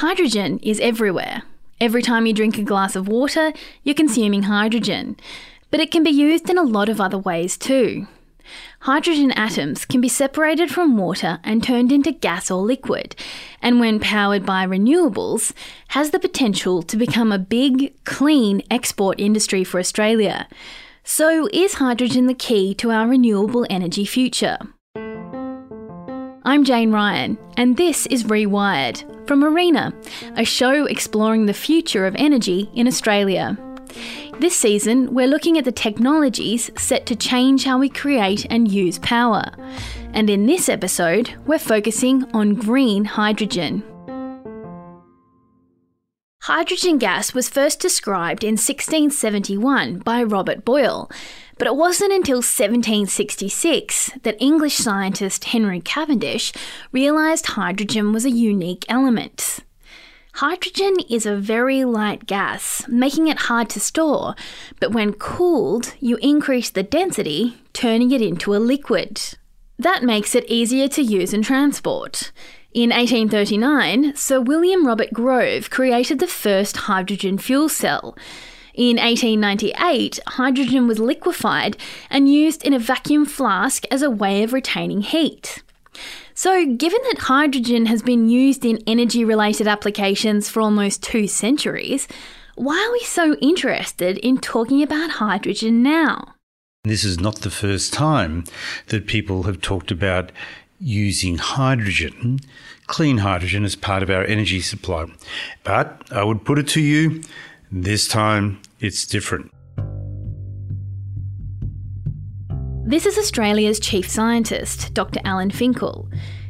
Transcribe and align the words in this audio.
Hydrogen 0.00 0.60
is 0.62 0.80
everywhere. 0.80 1.42
Every 1.78 2.00
time 2.00 2.24
you 2.24 2.32
drink 2.32 2.56
a 2.56 2.62
glass 2.62 2.96
of 2.96 3.06
water, 3.06 3.52
you're 3.82 3.94
consuming 3.94 4.44
hydrogen. 4.44 5.18
But 5.70 5.80
it 5.80 5.90
can 5.90 6.02
be 6.02 6.08
used 6.08 6.48
in 6.48 6.56
a 6.56 6.62
lot 6.62 6.88
of 6.88 7.02
other 7.02 7.18
ways 7.18 7.58
too. 7.58 8.06
Hydrogen 8.80 9.30
atoms 9.32 9.84
can 9.84 10.00
be 10.00 10.08
separated 10.08 10.70
from 10.70 10.96
water 10.96 11.38
and 11.44 11.62
turned 11.62 11.92
into 11.92 12.12
gas 12.12 12.50
or 12.50 12.62
liquid, 12.62 13.14
and 13.60 13.78
when 13.78 14.00
powered 14.00 14.46
by 14.46 14.66
renewables, 14.66 15.52
has 15.88 16.12
the 16.12 16.18
potential 16.18 16.82
to 16.82 16.96
become 16.96 17.30
a 17.30 17.38
big, 17.38 17.92
clean 18.04 18.62
export 18.70 19.20
industry 19.20 19.64
for 19.64 19.78
Australia. 19.78 20.48
So, 21.04 21.46
is 21.52 21.74
hydrogen 21.74 22.26
the 22.26 22.32
key 22.32 22.72
to 22.76 22.90
our 22.90 23.06
renewable 23.06 23.66
energy 23.68 24.06
future? 24.06 24.60
I'm 26.50 26.64
Jane 26.64 26.90
Ryan, 26.90 27.38
and 27.56 27.76
this 27.76 28.06
is 28.06 28.24
Rewired 28.24 29.28
from 29.28 29.44
Arena, 29.44 29.94
a 30.34 30.44
show 30.44 30.84
exploring 30.84 31.46
the 31.46 31.54
future 31.54 32.08
of 32.08 32.16
energy 32.16 32.68
in 32.74 32.88
Australia. 32.88 33.56
This 34.40 34.56
season, 34.56 35.14
we're 35.14 35.28
looking 35.28 35.58
at 35.58 35.64
the 35.64 35.70
technologies 35.70 36.68
set 36.76 37.06
to 37.06 37.14
change 37.14 37.62
how 37.62 37.78
we 37.78 37.88
create 37.88 38.48
and 38.50 38.68
use 38.68 38.98
power. 38.98 39.44
And 40.12 40.28
in 40.28 40.46
this 40.46 40.68
episode, 40.68 41.32
we're 41.46 41.60
focusing 41.60 42.24
on 42.34 42.56
green 42.56 43.04
hydrogen. 43.04 43.84
Hydrogen 46.42 46.98
gas 46.98 47.32
was 47.32 47.48
first 47.48 47.78
described 47.78 48.42
in 48.42 48.54
1671 48.54 50.00
by 50.00 50.24
Robert 50.24 50.64
Boyle, 50.64 51.08
but 51.60 51.66
it 51.66 51.76
wasn't 51.76 52.10
until 52.10 52.38
1766 52.38 54.12
that 54.22 54.40
English 54.40 54.76
scientist 54.76 55.44
Henry 55.44 55.78
Cavendish 55.78 56.54
realised 56.90 57.48
hydrogen 57.48 58.14
was 58.14 58.24
a 58.24 58.30
unique 58.30 58.86
element. 58.88 59.58
Hydrogen 60.36 60.96
is 61.10 61.26
a 61.26 61.36
very 61.36 61.84
light 61.84 62.24
gas, 62.24 62.88
making 62.88 63.26
it 63.26 63.40
hard 63.40 63.68
to 63.70 63.78
store, 63.78 64.34
but 64.80 64.92
when 64.92 65.12
cooled, 65.12 65.92
you 66.00 66.16
increase 66.22 66.70
the 66.70 66.82
density, 66.82 67.58
turning 67.74 68.10
it 68.10 68.22
into 68.22 68.54
a 68.54 68.56
liquid. 68.56 69.20
That 69.78 70.02
makes 70.02 70.34
it 70.34 70.46
easier 70.48 70.88
to 70.88 71.02
use 71.02 71.34
and 71.34 71.44
transport. 71.44 72.32
In 72.72 72.88
1839, 72.88 74.16
Sir 74.16 74.40
William 74.40 74.86
Robert 74.86 75.12
Grove 75.12 75.68
created 75.68 76.20
the 76.20 76.26
first 76.26 76.78
hydrogen 76.88 77.36
fuel 77.36 77.68
cell. 77.68 78.16
In 78.74 78.96
1898, 78.96 80.20
hydrogen 80.26 80.86
was 80.86 80.98
liquefied 80.98 81.76
and 82.08 82.32
used 82.32 82.64
in 82.64 82.72
a 82.72 82.78
vacuum 82.78 83.26
flask 83.26 83.84
as 83.90 84.02
a 84.02 84.10
way 84.10 84.42
of 84.42 84.52
retaining 84.52 85.02
heat. 85.02 85.62
So, 86.34 86.64
given 86.64 87.00
that 87.10 87.18
hydrogen 87.22 87.86
has 87.86 88.02
been 88.02 88.28
used 88.28 88.64
in 88.64 88.78
energy 88.86 89.24
related 89.24 89.66
applications 89.66 90.48
for 90.48 90.60
almost 90.60 91.02
two 91.02 91.26
centuries, 91.26 92.08
why 92.54 92.86
are 92.86 92.92
we 92.92 93.00
so 93.00 93.34
interested 93.36 94.18
in 94.18 94.38
talking 94.38 94.82
about 94.82 95.10
hydrogen 95.10 95.82
now? 95.82 96.34
This 96.84 97.04
is 97.04 97.20
not 97.20 97.40
the 97.40 97.50
first 97.50 97.92
time 97.92 98.44
that 98.86 99.06
people 99.06 99.42
have 99.42 99.60
talked 99.60 99.90
about 99.90 100.32
using 100.78 101.36
hydrogen, 101.36 102.40
clean 102.86 103.18
hydrogen, 103.18 103.64
as 103.64 103.76
part 103.76 104.02
of 104.02 104.08
our 104.08 104.24
energy 104.24 104.60
supply. 104.60 105.06
But 105.62 106.02
I 106.10 106.24
would 106.24 106.44
put 106.44 106.58
it 106.58 106.68
to 106.68 106.80
you 106.80 107.22
this 107.70 108.08
time 108.08 108.60
it's 108.80 109.06
different. 109.06 109.52
This 112.84 113.06
is 113.06 113.16
Australia's 113.16 113.78
chief 113.78 114.08
scientist, 114.08 114.92
Dr. 114.94 115.20
Alan 115.24 115.50
Finkel. 115.50 116.08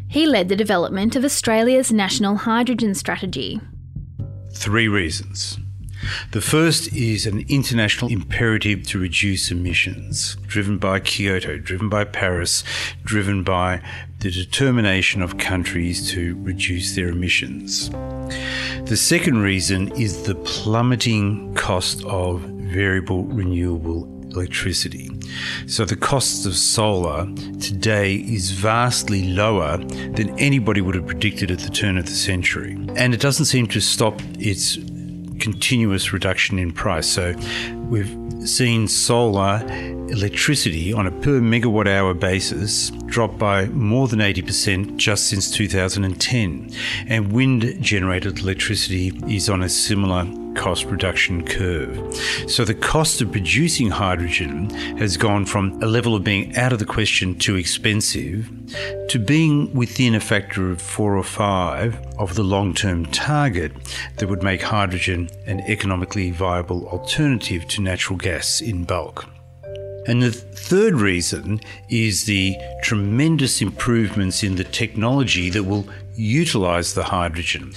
He 0.09 0.27
led 0.27 0.49
the 0.49 0.57
development 0.57 1.15
of 1.15 1.25
Australia's 1.25 1.93
national 1.93 2.37
hydrogen 2.37 2.95
strategy. 2.95 3.61
Three 4.55 4.89
reasons. 4.89 5.59
The 6.33 6.41
first 6.41 6.93
is 6.95 7.27
an 7.27 7.45
international 7.49 8.11
imperative 8.11 8.87
to 8.87 8.99
reduce 8.99 9.51
emissions, 9.51 10.37
driven 10.47 10.79
by 10.79 11.01
Kyoto, 11.01 11.59
driven 11.59 11.91
by 11.91 12.05
Paris, 12.05 12.65
driven 13.05 13.45
by 13.45 13.83
the 14.21 14.31
determination 14.31 15.23
of 15.23 15.39
countries 15.39 16.11
to 16.11 16.37
reduce 16.43 16.95
their 16.95 17.09
emissions. 17.09 17.89
The 18.85 18.97
second 18.97 19.39
reason 19.39 19.91
is 19.93 20.25
the 20.25 20.35
plummeting 20.35 21.55
cost 21.55 22.05
of 22.05 22.43
variable 22.43 23.25
renewable 23.25 24.05
electricity. 24.33 25.11
So 25.67 25.87
the 25.87 25.97
cost 25.97 26.45
of 26.45 26.55
solar 26.55 27.27
today 27.61 28.17
is 28.17 28.51
vastly 28.51 29.29
lower 29.29 29.79
than 29.79 30.39
anybody 30.39 30.83
would 30.83 30.95
have 30.97 31.07
predicted 31.07 31.51
at 31.51 31.61
the 31.61 31.71
turn 31.71 31.97
of 31.97 32.05
the 32.05 32.13
century. 32.13 32.73
And 32.97 33.15
it 33.15 33.21
doesn't 33.21 33.47
seem 33.47 33.69
to 33.69 33.81
stop 33.81 34.21
its 34.39 34.77
continuous 35.41 36.13
reduction 36.13 36.59
in 36.59 36.73
price. 36.73 37.09
So 37.09 37.35
we've 37.89 38.15
seen 38.47 38.87
solar 38.87 39.67
electricity 40.11 40.93
on 40.93 41.07
a 41.07 41.11
per 41.11 41.41
megawatt 41.41 41.89
hour 41.89 42.15
basis 42.15 42.91
dropped 43.07 43.39
by 43.39 43.67
more 43.67 44.09
than 44.09 44.19
80% 44.19 44.97
just 44.97 45.29
since 45.29 45.51
2010. 45.51 46.71
And 47.09 47.33
wind 47.33 47.83
generated 47.83 48.39
electricity 48.39 49.13
is 49.27 49.49
on 49.49 49.63
a 49.63 49.69
similar 49.69 50.27
cost 50.55 50.85
reduction 50.87 51.47
curve. 51.47 52.15
So 52.49 52.65
the 52.65 52.75
cost 52.75 53.21
of 53.21 53.33
producing 53.33 53.91
hydrogen 53.91 54.71
has 54.99 55.17
gone 55.17 55.47
from 55.47 55.83
a 55.83 55.87
level 55.87 56.15
of 56.15 56.25
being 56.25 56.57
out 56.57 56.73
of 56.73 56.79
the 56.79 56.85
question 56.85 57.39
too 57.39 57.57
expensive 57.57 58.51
to 59.09 59.19
being 59.19 59.73
within 59.75 60.15
a 60.15 60.21
factor 60.21 60.71
of 60.71 60.81
four 60.81 61.17
or 61.17 61.25
five 61.25 61.99
of 62.19 62.35
the 62.35 62.43
long 62.43 62.75
term 62.75 63.07
target 63.07 63.73
that 64.17 64.29
would 64.29 64.43
make 64.43 64.63
hydrogen 64.63 65.29
an 65.47 65.61
economically 65.61 66.31
viable 66.31 66.89
alternative 66.89 67.67
to 67.69 67.83
natural 67.83 68.19
gas 68.19 68.61
in 68.61 68.85
bulk. 68.85 69.27
And 70.11 70.25
the 70.25 70.33
third 70.33 70.95
reason 70.95 71.61
is 71.89 72.25
the 72.25 72.57
tremendous 72.83 73.63
improvements 73.63 74.43
in 74.43 74.57
the 74.57 74.65
technology 74.65 75.51
that 75.51 75.63
will 75.63 75.87
utilize 76.17 76.95
the 76.95 77.05
hydrogen. 77.05 77.73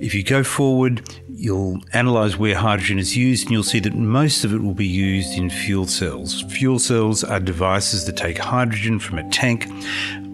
If 0.00 0.12
you 0.12 0.24
go 0.24 0.42
forward, 0.42 1.08
you'll 1.28 1.78
analyze 1.92 2.36
where 2.36 2.56
hydrogen 2.56 2.98
is 2.98 3.16
used 3.16 3.44
and 3.44 3.52
you'll 3.52 3.62
see 3.62 3.78
that 3.78 3.94
most 3.94 4.44
of 4.44 4.52
it 4.52 4.62
will 4.62 4.74
be 4.74 4.84
used 4.84 5.38
in 5.38 5.48
fuel 5.48 5.86
cells. 5.86 6.42
Fuel 6.48 6.80
cells 6.80 7.22
are 7.22 7.38
devices 7.38 8.04
that 8.06 8.16
take 8.16 8.38
hydrogen 8.38 8.98
from 8.98 9.18
a 9.18 9.30
tank, 9.30 9.68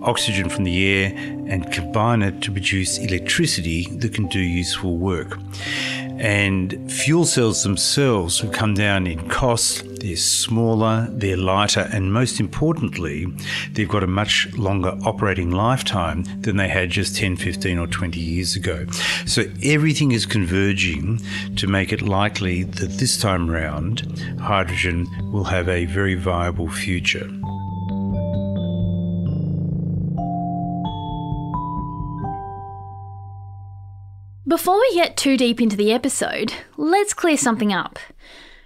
oxygen 0.00 0.48
from 0.48 0.64
the 0.64 0.88
air, 0.88 1.12
and 1.48 1.70
combine 1.70 2.22
it 2.22 2.40
to 2.40 2.50
produce 2.50 2.96
electricity 2.96 3.88
that 3.98 4.14
can 4.14 4.26
do 4.28 4.40
useful 4.40 4.96
work. 4.96 5.38
And 6.18 6.90
fuel 6.90 7.26
cells 7.26 7.62
themselves 7.62 8.40
have 8.40 8.52
come 8.52 8.74
down 8.74 9.06
in 9.06 9.28
cost, 9.28 9.84
they're 10.02 10.16
smaller, 10.16 11.06
they're 11.10 11.36
lighter, 11.36 11.88
and 11.92 12.12
most 12.12 12.40
importantly, 12.40 13.26
they've 13.70 13.88
got 13.88 14.02
a 14.02 14.08
much 14.08 14.52
longer 14.54 14.98
operating 15.04 15.52
lifetime 15.52 16.24
than 16.40 16.56
they 16.56 16.68
had 16.68 16.90
just 16.90 17.16
10, 17.16 17.36
15, 17.36 17.78
or 17.78 17.86
20 17.86 18.18
years 18.18 18.56
ago. 18.56 18.84
So 19.26 19.44
everything 19.62 20.10
is 20.10 20.26
converging 20.26 21.20
to 21.54 21.68
make 21.68 21.92
it 21.92 22.02
likely 22.02 22.64
that 22.64 22.98
this 22.98 23.16
time 23.20 23.48
round, 23.48 24.00
hydrogen 24.40 25.06
will 25.30 25.44
have 25.44 25.68
a 25.68 25.84
very 25.84 26.16
viable 26.16 26.68
future. 26.68 27.30
Before 34.48 34.80
we 34.80 34.94
get 34.94 35.16
too 35.16 35.36
deep 35.36 35.60
into 35.60 35.76
the 35.76 35.92
episode, 35.92 36.52
let's 36.76 37.14
clear 37.14 37.36
something 37.36 37.72
up. 37.72 38.00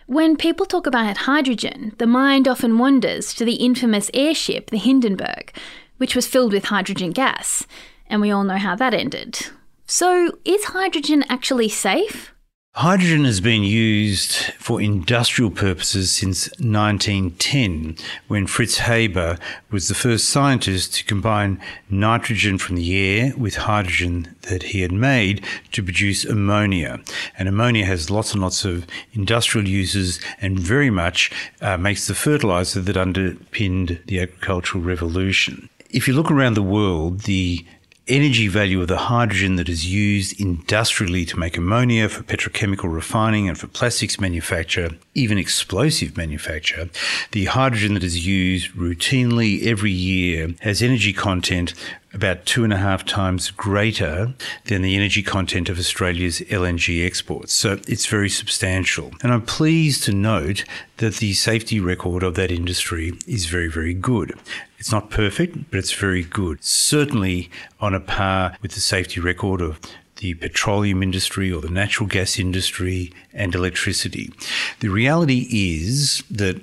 When 0.06 0.36
people 0.36 0.66
talk 0.66 0.86
about 0.86 1.16
hydrogen, 1.16 1.92
the 1.98 2.06
mind 2.06 2.46
often 2.46 2.78
wanders 2.78 3.34
to 3.34 3.44
the 3.44 3.54
infamous 3.54 4.08
airship, 4.14 4.70
the 4.70 4.78
Hindenburg, 4.78 5.52
which 5.96 6.14
was 6.14 6.28
filled 6.28 6.52
with 6.52 6.66
hydrogen 6.66 7.10
gas, 7.10 7.66
and 8.06 8.20
we 8.20 8.30
all 8.30 8.44
know 8.44 8.56
how 8.56 8.76
that 8.76 8.94
ended. 8.94 9.48
So, 9.84 10.38
is 10.44 10.66
hydrogen 10.66 11.24
actually 11.28 11.68
safe? 11.68 12.32
Hydrogen 12.80 13.24
has 13.24 13.40
been 13.40 13.62
used 13.62 14.32
for 14.58 14.82
industrial 14.82 15.50
purposes 15.50 16.10
since 16.10 16.50
1910, 16.60 17.96
when 18.28 18.46
Fritz 18.46 18.76
Haber 18.80 19.38
was 19.70 19.88
the 19.88 19.94
first 19.94 20.28
scientist 20.28 20.94
to 20.96 21.04
combine 21.04 21.58
nitrogen 21.88 22.58
from 22.58 22.76
the 22.76 22.94
air 22.94 23.32
with 23.34 23.56
hydrogen 23.56 24.36
that 24.42 24.62
he 24.62 24.82
had 24.82 24.92
made 24.92 25.42
to 25.72 25.82
produce 25.82 26.26
ammonia. 26.26 27.00
And 27.38 27.48
ammonia 27.48 27.86
has 27.86 28.10
lots 28.10 28.34
and 28.34 28.42
lots 28.42 28.66
of 28.66 28.86
industrial 29.14 29.66
uses 29.66 30.20
and 30.42 30.60
very 30.60 30.90
much 30.90 31.32
uh, 31.62 31.78
makes 31.78 32.06
the 32.06 32.14
fertilizer 32.14 32.82
that 32.82 32.98
underpinned 32.98 34.00
the 34.04 34.20
agricultural 34.20 34.84
revolution. 34.84 35.70
If 35.88 36.06
you 36.06 36.12
look 36.12 36.30
around 36.30 36.54
the 36.54 36.62
world, 36.62 37.20
the 37.20 37.64
energy 38.08 38.46
value 38.46 38.80
of 38.80 38.88
the 38.88 38.96
hydrogen 38.96 39.56
that 39.56 39.68
is 39.68 39.90
used 39.92 40.40
industrially 40.40 41.24
to 41.24 41.38
make 41.38 41.56
ammonia 41.56 42.08
for 42.08 42.22
petrochemical 42.22 42.92
refining 42.92 43.48
and 43.48 43.58
for 43.58 43.66
plastics 43.66 44.20
manufacture, 44.20 44.90
even 45.14 45.38
explosive 45.38 46.16
manufacture, 46.16 46.88
the 47.32 47.46
hydrogen 47.46 47.94
that 47.94 48.04
is 48.04 48.26
used 48.26 48.70
routinely 48.72 49.66
every 49.66 49.90
year 49.90 50.54
has 50.60 50.82
energy 50.82 51.12
content 51.12 51.74
about 52.16 52.46
two 52.46 52.64
and 52.64 52.72
a 52.72 52.78
half 52.78 53.04
times 53.04 53.50
greater 53.50 54.32
than 54.64 54.82
the 54.82 54.96
energy 54.96 55.22
content 55.22 55.68
of 55.68 55.78
Australia's 55.78 56.40
LNG 56.40 57.04
exports. 57.04 57.52
So 57.52 57.78
it's 57.86 58.06
very 58.06 58.30
substantial. 58.30 59.12
And 59.22 59.32
I'm 59.32 59.42
pleased 59.42 60.04
to 60.04 60.12
note 60.12 60.64
that 60.96 61.16
the 61.16 61.34
safety 61.34 61.78
record 61.78 62.22
of 62.22 62.34
that 62.36 62.50
industry 62.50 63.12
is 63.26 63.46
very, 63.46 63.68
very 63.68 63.92
good. 63.92 64.38
It's 64.78 64.92
not 64.92 65.10
perfect, 65.10 65.70
but 65.70 65.78
it's 65.78 65.92
very 65.92 66.22
good. 66.22 66.62
Certainly 66.62 67.50
on 67.80 67.94
a 67.94 68.00
par 68.00 68.56
with 68.62 68.72
the 68.72 68.80
safety 68.80 69.20
record 69.20 69.60
of 69.60 69.80
the 70.16 70.34
petroleum 70.34 71.02
industry 71.02 71.52
or 71.52 71.60
the 71.60 71.70
natural 71.70 72.08
gas 72.08 72.38
industry 72.38 73.12
and 73.32 73.54
electricity. 73.54 74.32
The 74.80 74.88
reality 74.88 75.46
is 75.50 76.22
that 76.30 76.62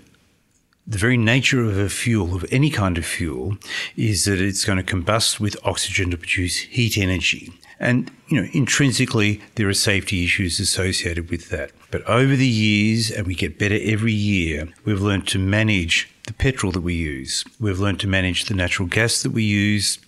the 0.85 0.97
very 0.97 1.17
nature 1.17 1.63
of 1.63 1.77
a 1.77 1.89
fuel, 1.89 2.35
of 2.35 2.45
any 2.51 2.69
kind 2.69 2.97
of 2.97 3.05
fuel, 3.05 3.57
is 3.95 4.25
that 4.25 4.41
it's 4.41 4.65
going 4.65 4.83
to 4.83 4.95
combust 4.95 5.39
with 5.39 5.55
oxygen 5.63 6.11
to 6.11 6.17
produce 6.17 6.57
heat 6.57 6.97
energy. 6.97 7.53
And, 7.79 8.11
you 8.27 8.41
know, 8.41 8.47
intrinsically, 8.53 9.41
there 9.55 9.69
are 9.69 9.73
safety 9.73 10.23
issues 10.23 10.59
associated 10.59 11.29
with 11.29 11.49
that. 11.49 11.71
But 11.91 12.03
over 12.03 12.35
the 12.35 12.47
years, 12.47 13.11
and 13.11 13.25
we 13.27 13.35
get 13.35 13.59
better 13.59 13.77
every 13.81 14.13
year, 14.13 14.69
we've 14.83 15.01
learned 15.01 15.27
to 15.29 15.39
manage 15.39 16.12
the 16.27 16.33
petrol 16.33 16.71
that 16.71 16.81
we 16.81 16.93
use. 16.93 17.43
We've 17.59 17.79
learned 17.79 17.99
to 18.01 18.07
manage 18.07 18.45
the 18.45 18.53
natural 18.53 18.87
gas 18.87 19.21
that 19.23 19.31
we 19.31 19.43
use. 19.43 19.99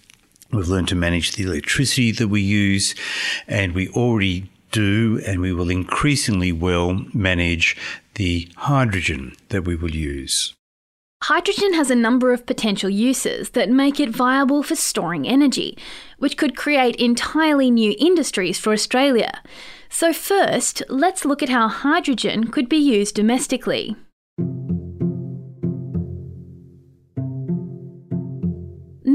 We've 0.52 0.68
learned 0.68 0.88
to 0.90 0.96
manage 0.96 1.34
the 1.34 1.44
electricity 1.44 2.12
that 2.14 2.30
we 2.30 2.42
use. 2.42 2.96
And 3.48 3.74
we 3.74 3.90
already 3.90 4.50
do, 4.72 5.22
and 5.26 5.42
we 5.42 5.54
will 5.54 5.70
increasingly 5.70 6.52
well 6.52 7.06
manage 7.14 7.78
the 8.16 8.50
hydrogen 8.58 9.36
that 9.50 9.64
we 9.64 9.76
will 9.76 9.92
use. 9.92 10.54
Hydrogen 11.24 11.74
has 11.74 11.90
a 11.90 11.96
number 11.96 12.34
of 12.34 12.46
potential 12.46 12.90
uses 12.90 13.52
that 13.52 13.70
make 13.70 14.00
it 14.00 14.10
viable 14.10 14.62
for 14.62 14.76
storing 14.76 15.28
energy, 15.28 15.78
which 16.20 16.38
could 16.38 16.56
create 16.56 16.96
entirely 16.98 17.72
new 17.72 17.96
industries 17.98 18.60
for 18.60 18.74
Australia. 18.74 19.42
So, 19.90 20.14
first, 20.14 20.84
let's 20.88 21.26
look 21.26 21.42
at 21.42 21.50
how 21.50 21.68
hydrogen 21.68 22.52
could 22.52 22.70
be 22.70 22.78
used 22.78 23.16
domestically. 23.16 23.96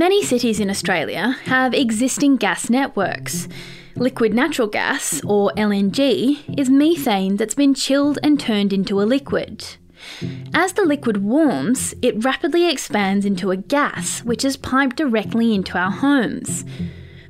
Many 0.01 0.25
cities 0.25 0.61
in 0.61 0.71
Australia 0.71 1.37
have 1.45 1.75
existing 1.75 2.37
gas 2.37 2.71
networks. 2.71 3.49
Liquid 3.97 4.33
natural 4.33 4.67
gas, 4.67 5.23
or 5.27 5.53
LNG, 5.59 6.39
is 6.59 6.71
methane 6.71 7.37
that's 7.37 7.55
been 7.55 7.75
chilled 7.75 8.19
and 8.23 8.41
turned 8.41 8.73
into 8.73 9.03
a 9.03 9.05
liquid. 9.05 9.77
As 10.55 10.73
the 10.73 10.87
liquid 10.87 11.19
warms, 11.19 11.93
it 12.01 12.25
rapidly 12.25 12.71
expands 12.71 13.27
into 13.27 13.51
a 13.51 13.59
gas, 13.59 14.21
which 14.25 14.43
is 14.43 14.57
piped 14.57 14.97
directly 14.97 15.55
into 15.55 15.77
our 15.77 15.91
homes. 15.91 16.65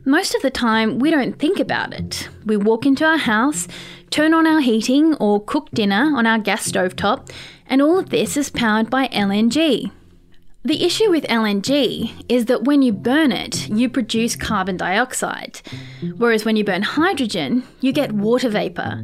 Most 0.05 0.37
of 0.37 0.43
the 0.43 0.49
time, 0.49 1.01
we 1.01 1.11
don't 1.11 1.41
think 1.41 1.59
about 1.59 1.93
it. 1.93 2.29
We 2.47 2.57
walk 2.57 2.87
into 2.87 3.05
our 3.05 3.19
house, 3.19 3.67
turn 4.11 4.33
on 4.33 4.47
our 4.47 4.61
heating, 4.61 5.17
or 5.17 5.43
cook 5.43 5.73
dinner 5.73 6.13
on 6.17 6.25
our 6.25 6.39
gas 6.39 6.71
stovetop, 6.71 7.31
and 7.67 7.83
all 7.83 7.99
of 7.99 8.11
this 8.11 8.37
is 8.37 8.49
powered 8.49 8.89
by 8.89 9.09
LNG. 9.09 9.91
The 10.63 10.85
issue 10.85 11.09
with 11.11 11.25
LNG 11.25 12.27
is 12.29 12.45
that 12.45 12.65
when 12.65 12.83
you 12.83 12.93
burn 12.93 13.33
it, 13.33 13.71
you 13.71 13.89
produce 13.89 14.37
carbon 14.37 14.77
dioxide, 14.77 15.63
whereas 16.19 16.45
when 16.45 16.55
you 16.57 16.65
burn 16.65 16.83
hydrogen, 16.83 17.63
you 17.81 17.93
get 17.95 18.13
water 18.13 18.51
vapour. 18.51 19.03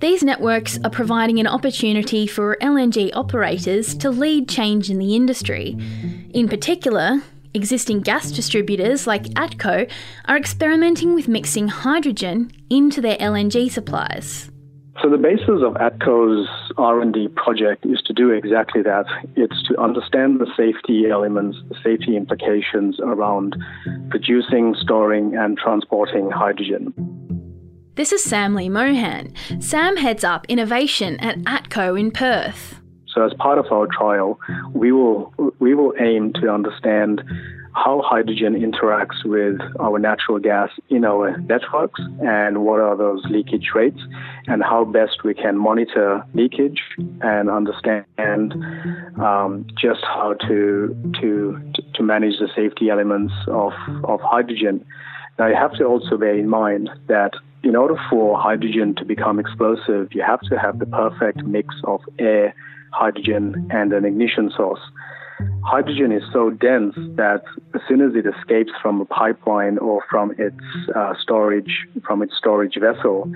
These 0.00 0.22
networks 0.22 0.78
are 0.84 0.90
providing 0.90 1.38
an 1.38 1.46
opportunity 1.46 2.26
for 2.26 2.58
LNG 2.60 3.10
operators 3.14 3.94
to 3.96 4.10
lead 4.10 4.50
change 4.50 4.90
in 4.90 4.98
the 4.98 5.16
industry. 5.16 5.78
In 6.34 6.46
particular, 6.46 7.22
existing 7.54 8.02
gas 8.02 8.30
distributors 8.30 9.06
like 9.06 9.24
ATCO 9.34 9.90
are 10.26 10.36
experimenting 10.36 11.14
with 11.14 11.26
mixing 11.26 11.68
hydrogen 11.68 12.52
into 12.68 13.00
their 13.00 13.16
LNG 13.16 13.70
supplies. 13.70 14.51
So 15.00 15.08
the 15.08 15.16
basis 15.16 15.62
of 15.64 15.74
ATCO's 15.74 16.48
R&D 16.76 17.28
project 17.28 17.86
is 17.86 18.02
to 18.02 18.12
do 18.12 18.30
exactly 18.30 18.82
that. 18.82 19.06
It's 19.36 19.62
to 19.68 19.80
understand 19.80 20.38
the 20.38 20.46
safety 20.56 21.08
elements, 21.08 21.58
the 21.68 21.76
safety 21.82 22.16
implications 22.16 23.00
around 23.00 23.56
producing, 24.10 24.74
storing 24.80 25.34
and 25.34 25.56
transporting 25.56 26.30
hydrogen. 26.30 26.92
This 27.94 28.12
is 28.12 28.22
Sam 28.22 28.54
Lee 28.54 28.68
Mohan. 28.68 29.34
Sam 29.60 29.96
heads 29.96 30.24
up 30.24 30.46
innovation 30.48 31.18
at 31.20 31.38
ATCO 31.40 31.98
in 31.98 32.10
Perth. 32.10 32.80
So 33.06 33.24
as 33.24 33.32
part 33.34 33.58
of 33.58 33.66
our 33.70 33.86
trial, 33.86 34.40
we 34.72 34.92
will 34.92 35.32
we 35.58 35.74
will 35.74 35.92
aim 36.00 36.32
to 36.34 36.48
understand 36.48 37.22
how 37.74 38.02
hydrogen 38.04 38.54
interacts 38.54 39.24
with 39.24 39.58
our 39.80 39.98
natural 39.98 40.38
gas 40.38 40.70
in 40.90 41.04
our 41.04 41.36
networks 41.38 42.00
and 42.22 42.64
what 42.64 42.80
are 42.80 42.96
those 42.96 43.24
leakage 43.30 43.70
rates 43.74 44.00
and 44.46 44.62
how 44.62 44.84
best 44.84 45.24
we 45.24 45.32
can 45.34 45.56
monitor 45.56 46.22
leakage 46.34 46.80
and 47.22 47.48
understand 47.48 48.04
um, 49.20 49.66
just 49.80 50.02
how 50.02 50.34
to, 50.34 50.94
to 51.20 51.60
to 51.94 52.02
manage 52.02 52.38
the 52.38 52.48
safety 52.54 52.90
elements 52.90 53.32
of, 53.48 53.72
of 54.04 54.20
hydrogen. 54.20 54.84
Now 55.38 55.46
you 55.46 55.56
have 55.56 55.72
to 55.78 55.84
also 55.84 56.16
bear 56.16 56.36
in 56.36 56.48
mind 56.48 56.90
that 57.08 57.32
in 57.62 57.76
order 57.76 57.96
for 58.10 58.38
hydrogen 58.38 58.94
to 58.96 59.04
become 59.04 59.38
explosive, 59.38 60.08
you 60.12 60.22
have 60.22 60.40
to 60.42 60.58
have 60.58 60.78
the 60.78 60.86
perfect 60.86 61.44
mix 61.44 61.74
of 61.84 62.00
air, 62.18 62.54
hydrogen, 62.90 63.68
and 63.70 63.92
an 63.92 64.04
ignition 64.04 64.50
source. 64.56 64.80
Hydrogen 65.64 66.12
is 66.12 66.22
so 66.32 66.50
dense 66.50 66.94
that 67.16 67.42
as 67.74 67.80
soon 67.88 68.00
as 68.00 68.14
it 68.14 68.26
escapes 68.26 68.72
from 68.80 69.00
a 69.00 69.04
pipeline 69.04 69.78
or 69.78 70.04
from 70.10 70.32
its 70.38 70.56
uh, 70.94 71.14
storage, 71.20 71.86
from 72.04 72.22
its 72.22 72.36
storage 72.36 72.76
vessel, 72.78 73.30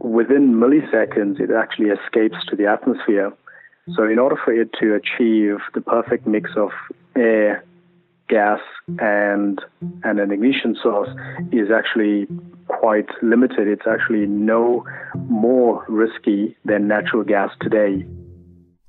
within 0.00 0.54
milliseconds 0.54 1.40
it 1.40 1.50
actually 1.50 1.88
escapes 1.88 2.36
to 2.48 2.56
the 2.56 2.66
atmosphere. 2.66 3.32
So, 3.94 4.04
in 4.04 4.18
order 4.18 4.36
for 4.42 4.52
it 4.52 4.70
to 4.80 4.94
achieve 4.94 5.58
the 5.74 5.80
perfect 5.80 6.26
mix 6.26 6.50
of 6.56 6.70
air, 7.16 7.64
gas, 8.28 8.60
and 8.98 9.60
and 10.02 10.18
an 10.18 10.32
ignition 10.32 10.76
source, 10.82 11.10
is 11.52 11.70
actually 11.70 12.26
quite 12.68 13.08
limited. 13.22 13.68
It's 13.68 13.86
actually 13.86 14.26
no 14.26 14.84
more 15.28 15.84
risky 15.88 16.56
than 16.64 16.88
natural 16.88 17.22
gas 17.22 17.50
today. 17.60 18.04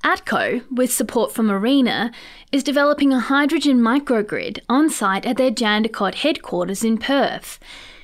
ATCO, 0.04 0.64
with 0.72 0.94
support 0.94 1.32
from 1.32 1.50
ARENA, 1.50 2.12
is 2.52 2.64
developing 2.64 3.12
a 3.12 3.20
hydrogen 3.20 3.80
microgrid 3.80 4.60
on 4.70 4.90
site 4.90 5.26
at 5.26 5.38
their 5.38 5.52
Jandakot 5.52 6.16
headquarters 6.16 6.84
in 6.84 6.98
Perth. 6.98 7.60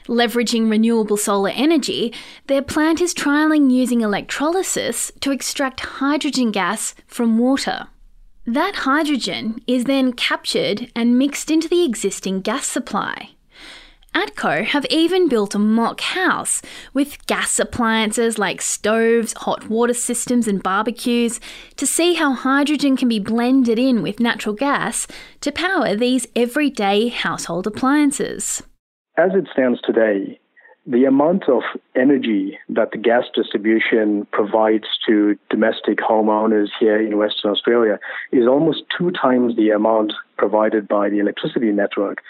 Leveraging 0.08 0.70
renewable 0.70 1.16
solar 1.16 1.52
energy, 1.52 2.14
their 2.48 2.62
plant 2.62 3.00
is 3.00 3.14
trialling 3.14 3.72
using 3.72 4.02
electrolysis 4.02 5.12
to 5.22 5.32
extract 5.32 5.80
hydrogen 5.80 6.52
gas 6.52 6.94
from 7.08 7.38
water. 7.38 7.88
That 8.46 8.76
hydrogen 8.76 9.62
is 9.68 9.86
then 9.86 10.12
captured 10.12 10.92
and 10.94 11.18
mixed 11.18 11.50
into 11.50 11.70
the 11.70 11.86
existing 11.86 12.42
gas 12.42 12.66
supply. 12.66 13.33
ATCO 14.14 14.64
have 14.66 14.86
even 14.90 15.28
built 15.28 15.56
a 15.56 15.60
mock 15.60 16.02
house 16.02 16.62
with 16.94 17.26
gas 17.26 17.60
appliances 17.60 18.38
like 18.38 18.62
stoves, 18.62 19.34
hot 19.34 19.70
water 19.70 19.94
systems, 19.94 20.48
and 20.48 20.62
barbecues 20.62 21.40
to 21.78 21.88
see 21.88 22.14
how 22.14 22.34
hydrogen 22.34 22.96
can 22.96 23.08
be 23.08 23.20
blended 23.20 23.80
in 23.80 24.02
with 24.02 24.20
natural 24.20 24.56
gas 24.56 25.08
to 25.42 25.52
power 25.52 25.96
these 25.96 26.28
everyday 26.36 27.08
household 27.08 27.68
appliances. 27.68 28.64
As 29.18 29.32
it 29.34 29.48
stands 29.52 29.80
today, 29.82 30.40
the 30.86 31.06
amount 31.06 31.48
of 31.48 31.62
energy 31.96 32.58
that 32.68 32.92
the 32.92 32.98
gas 32.98 33.24
distribution 33.34 34.28
provides 34.32 34.86
to 35.08 35.38
domestic 35.50 36.00
homeowners 36.00 36.68
here 36.80 37.00
in 37.00 37.18
Western 37.18 37.52
Australia 37.52 38.00
is 38.32 38.48
almost 38.48 38.84
two 38.98 39.12
times 39.12 39.56
the 39.56 39.70
amount 39.70 40.14
provided 40.38 40.88
by 40.88 41.10
the 41.10 41.20
electricity 41.20 41.72
network. 41.72 42.22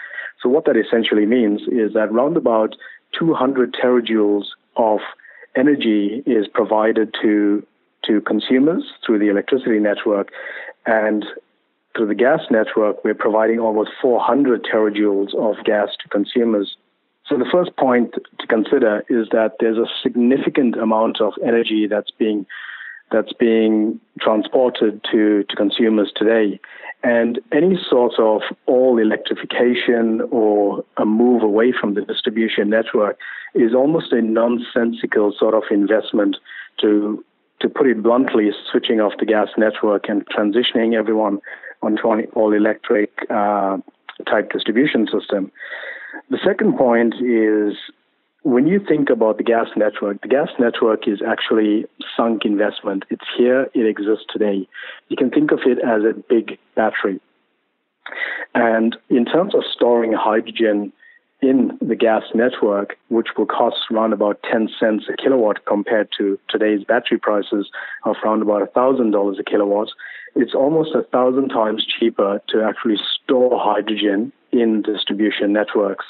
So 0.44 0.50
what 0.50 0.66
that 0.66 0.76
essentially 0.76 1.26
means 1.26 1.62
is 1.62 1.94
that 1.94 2.12
round 2.12 2.36
about 2.36 2.76
200 3.18 3.74
terajoules 3.74 4.44
of 4.76 5.00
energy 5.56 6.22
is 6.26 6.48
provided 6.48 7.16
to 7.22 7.66
to 8.06 8.20
consumers 8.20 8.84
through 9.06 9.18
the 9.18 9.30
electricity 9.30 9.80
network, 9.80 10.30
and 10.86 11.26
through 11.96 12.08
the 12.08 12.16
gas 12.16 12.42
network, 12.52 13.02
we're 13.06 13.14
providing 13.14 13.60
almost 13.60 13.92
400 14.02 14.66
terajoules 14.66 15.34
of 15.36 15.64
gas 15.64 15.88
to 16.02 16.10
consumers. 16.10 16.76
So 17.26 17.38
the 17.38 17.48
first 17.50 17.78
point 17.78 18.14
to 18.40 18.48
consider 18.48 19.06
is 19.08 19.30
that 19.32 19.54
there's 19.62 19.78
a 19.78 19.88
significant 20.02 20.76
amount 20.76 21.22
of 21.22 21.32
energy 21.46 21.88
that's 21.88 22.12
being 22.12 22.46
that's 23.12 23.33
being 23.33 24.00
transported 24.19 25.01
to, 25.12 25.43
to 25.50 25.55
consumers 25.55 26.12
today. 26.15 26.60
And 27.03 27.39
any 27.51 27.77
sort 27.89 28.13
of 28.17 28.41
all 28.65 28.98
electrification 28.98 30.22
or 30.31 30.86
a 30.98 31.05
move 31.05 31.43
away 31.43 31.74
from 31.77 31.95
the 31.95 32.01
distribution 32.01 32.69
network 32.69 33.17
is 33.53 33.74
almost 33.74 34.13
a 34.13 34.22
nonsensical 34.22 35.33
sort 35.38 35.53
of 35.53 35.63
investment 35.69 36.38
to 36.81 37.24
to 37.60 37.69
put 37.69 37.88
it 37.88 38.03
bluntly, 38.03 38.50
switching 38.69 39.00
off 39.00 39.13
the 39.19 39.25
gas 39.25 39.48
network 39.57 40.10
and 40.10 40.27
transitioning 40.27 40.95
everyone 40.95 41.39
onto 41.81 42.10
an 42.12 42.25
all 42.33 42.51
electric 42.51 43.12
uh, 43.29 43.77
type 44.29 44.51
distribution 44.51 45.07
system. 45.07 45.50
The 46.29 46.39
second 46.43 46.77
point 46.77 47.15
is 47.15 47.75
when 48.44 48.68
you 48.68 48.80
think 48.80 49.10
about 49.10 49.38
the 49.38 49.44
gas 49.44 49.68
network, 49.76 50.22
the 50.22 50.28
gas 50.28 50.50
network 50.60 51.08
is 51.08 51.22
actually 51.26 51.86
sunk 52.16 52.44
investment. 52.46 53.04
It's 53.10 53.26
here, 53.38 53.70
it 53.74 53.86
exists 53.86 54.26
today. 54.30 54.68
You 55.08 55.18
can 55.18 55.30
think 55.30 55.52
of 55.52 55.60
it 55.66 55.80
as 55.80 56.04
a 56.04 56.14
big 56.30 56.58
battery. 56.76 57.20
And 58.54 58.98
in 59.10 59.26
terms 59.26 59.56
of 59.56 59.64
storing 59.74 60.14
hydrogen 60.14 60.92
in 61.42 61.78
the 61.82 61.96
gas 61.96 62.24
network, 62.36 62.98
which 63.10 63.30
will 63.38 63.46
cost 63.46 63.78
around 63.92 64.14
about 64.14 64.40
10 64.50 64.70
cents 64.80 65.06
a 65.10 65.22
kilowatt 65.22 65.66
compared 65.66 66.10
to 66.18 66.38
today's 66.50 66.84
battery 66.84 67.18
prices 67.18 67.70
of 68.06 68.16
around 68.24 68.42
about 68.42 68.74
$1,000 68.74 69.40
a 69.40 69.44
kilowatt, 69.44 69.90
it's 70.36 70.54
almost 70.54 70.96
a 70.96 71.04
thousand 71.04 71.50
times 71.50 71.86
cheaper 71.86 72.42
to 72.50 72.64
actually 72.64 72.98
store 73.24 73.60
hydrogen 73.62 74.32
in 74.52 74.82
distribution 74.82 75.54
networks. 75.54 76.06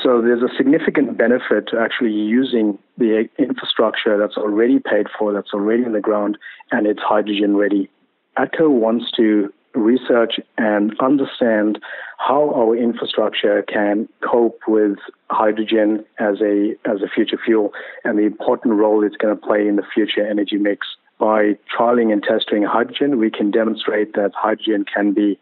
So 0.00 0.22
there's 0.22 0.42
a 0.42 0.54
significant 0.56 1.18
benefit 1.18 1.68
to 1.68 1.78
actually 1.78 2.12
using 2.12 2.78
the 2.96 3.28
infrastructure 3.38 4.18
that's 4.18 4.36
already 4.36 4.78
paid 4.78 5.06
for, 5.18 5.32
that's 5.32 5.52
already 5.52 5.84
in 5.84 5.92
the 5.92 6.00
ground, 6.00 6.38
and 6.70 6.86
it's 6.86 7.02
hydrogen 7.02 7.56
ready. 7.56 7.90
ATCO 8.38 8.70
wants 8.70 9.10
to 9.16 9.52
research 9.74 10.38
and 10.58 10.94
understand 11.00 11.78
how 12.18 12.52
our 12.54 12.76
infrastructure 12.76 13.62
can 13.62 14.08
cope 14.22 14.60
with 14.68 14.98
hydrogen 15.30 16.04
as 16.18 16.40
a 16.40 16.74
as 16.84 17.00
a 17.02 17.08
future 17.08 17.38
fuel 17.42 17.72
and 18.04 18.18
the 18.18 18.22
important 18.22 18.74
role 18.74 19.02
it's 19.04 19.16
going 19.16 19.34
to 19.34 19.46
play 19.46 19.66
in 19.66 19.76
the 19.76 19.82
future 19.94 20.26
energy 20.26 20.56
mix. 20.56 20.86
By 21.18 21.56
trialing 21.78 22.12
and 22.12 22.22
testing 22.22 22.64
hydrogen, 22.64 23.18
we 23.18 23.30
can 23.30 23.50
demonstrate 23.50 24.14
that 24.14 24.32
hydrogen 24.34 24.84
can 24.92 25.12
be 25.12 25.38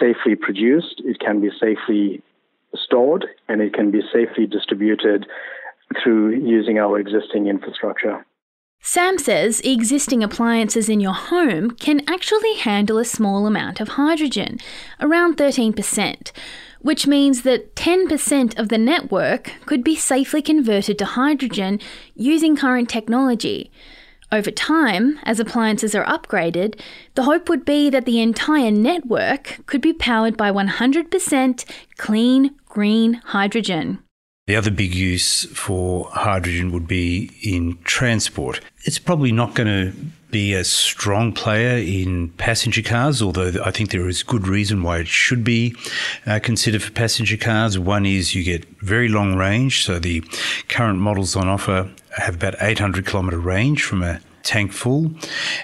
safely 0.00 0.34
produced, 0.34 1.00
it 1.04 1.20
can 1.20 1.40
be 1.40 1.50
safely 1.60 2.22
stored 2.74 3.26
and 3.48 3.60
it 3.60 3.74
can 3.74 3.90
be 3.90 4.00
safely 4.12 4.46
distributed 4.46 5.26
through 6.02 6.36
using 6.36 6.78
our 6.78 6.98
existing 6.98 7.46
infrastructure. 7.46 8.24
Sam 8.84 9.16
says 9.16 9.60
existing 9.60 10.24
appliances 10.24 10.88
in 10.88 10.98
your 10.98 11.14
home 11.14 11.70
can 11.70 12.02
actually 12.08 12.54
handle 12.54 12.98
a 12.98 13.04
small 13.04 13.46
amount 13.46 13.80
of 13.80 13.90
hydrogen, 13.90 14.58
around 15.00 15.36
13%, 15.36 16.32
which 16.80 17.06
means 17.06 17.42
that 17.42 17.76
10% 17.76 18.58
of 18.58 18.70
the 18.70 18.78
network 18.78 19.52
could 19.66 19.84
be 19.84 19.94
safely 19.94 20.42
converted 20.42 20.98
to 20.98 21.04
hydrogen 21.04 21.78
using 22.16 22.56
current 22.56 22.88
technology. 22.88 23.70
Over 24.32 24.50
time, 24.50 25.20
as 25.24 25.38
appliances 25.38 25.94
are 25.94 26.06
upgraded, 26.06 26.80
the 27.14 27.24
hope 27.24 27.48
would 27.48 27.64
be 27.64 27.88
that 27.90 28.06
the 28.06 28.20
entire 28.20 28.70
network 28.70 29.60
could 29.66 29.82
be 29.82 29.92
powered 29.92 30.36
by 30.36 30.50
100% 30.50 31.64
clean, 31.98 32.54
green 32.72 33.12
hydrogen. 33.26 33.98
The 34.46 34.56
other 34.56 34.70
big 34.70 34.94
use 34.94 35.44
for 35.52 36.08
hydrogen 36.10 36.72
would 36.72 36.88
be 36.88 37.30
in 37.42 37.76
transport. 37.84 38.62
It's 38.84 38.98
probably 38.98 39.30
not 39.30 39.54
going 39.54 39.68
to 39.68 39.94
be 40.30 40.54
a 40.54 40.64
strong 40.64 41.34
player 41.34 41.76
in 41.76 42.30
passenger 42.30 42.80
cars, 42.80 43.20
although 43.20 43.52
I 43.62 43.70
think 43.72 43.90
there 43.90 44.08
is 44.08 44.22
good 44.22 44.48
reason 44.48 44.82
why 44.82 45.00
it 45.00 45.06
should 45.06 45.44
be 45.44 45.76
uh, 46.26 46.40
considered 46.42 46.82
for 46.82 46.92
passenger 46.92 47.36
cars. 47.36 47.78
One 47.78 48.06
is 48.06 48.34
you 48.34 48.42
get 48.42 48.64
very 48.80 49.08
long 49.08 49.36
range, 49.36 49.84
so 49.84 49.98
the 49.98 50.24
current 50.68 50.98
models 50.98 51.36
on 51.36 51.48
offer 51.48 51.90
have 52.16 52.36
about 52.36 52.54
800 52.58 53.06
kilometre 53.06 53.38
range 53.38 53.84
from 53.84 54.02
a 54.02 54.18
tank 54.42 54.72
full, 54.72 55.12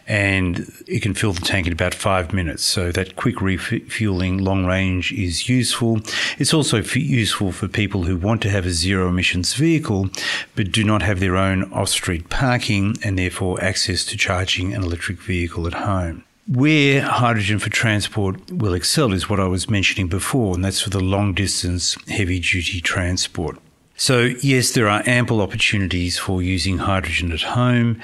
and 0.06 0.72
it 0.86 1.02
can 1.02 1.14
fill 1.14 1.32
the 1.32 1.40
tank 1.40 1.66
in 1.66 1.72
about 1.72 1.94
five 1.94 2.32
minutes. 2.32 2.64
So 2.64 2.92
that 2.92 3.16
quick 3.16 3.40
refueling 3.40 4.38
long 4.38 4.64
range 4.66 5.12
is 5.12 5.48
useful. 5.48 6.00
It's 6.38 6.54
also 6.54 6.78
f- 6.78 6.96
useful 6.96 7.52
for 7.52 7.68
people 7.68 8.04
who 8.04 8.16
want 8.16 8.42
to 8.42 8.50
have 8.50 8.66
a 8.66 8.70
zero 8.70 9.08
emissions 9.08 9.54
vehicle 9.54 10.10
but 10.54 10.72
do 10.72 10.84
not 10.84 11.02
have 11.02 11.20
their 11.20 11.36
own 11.36 11.72
off 11.72 11.88
street 11.88 12.28
parking 12.28 12.96
and 13.02 13.18
therefore 13.18 13.62
access 13.62 14.04
to 14.06 14.16
charging 14.16 14.74
an 14.74 14.82
electric 14.82 15.20
vehicle 15.20 15.66
at 15.66 15.74
home. 15.74 16.24
Where 16.46 17.02
hydrogen 17.02 17.58
for 17.58 17.68
transport 17.68 18.50
will 18.50 18.72
excel 18.72 19.12
is 19.12 19.28
what 19.28 19.38
I 19.38 19.44
was 19.44 19.68
mentioning 19.68 20.08
before, 20.08 20.54
and 20.54 20.64
that's 20.64 20.80
for 20.80 20.88
the 20.88 20.98
long 21.00 21.34
distance 21.34 21.94
heavy 22.08 22.40
duty 22.40 22.80
transport. 22.80 23.58
So, 23.98 24.30
yes, 24.42 24.70
there 24.70 24.88
are 24.88 25.02
ample 25.06 25.40
opportunities 25.40 26.16
for 26.16 26.40
using 26.40 26.78
hydrogen 26.78 27.32
at 27.32 27.42
home 27.42 28.00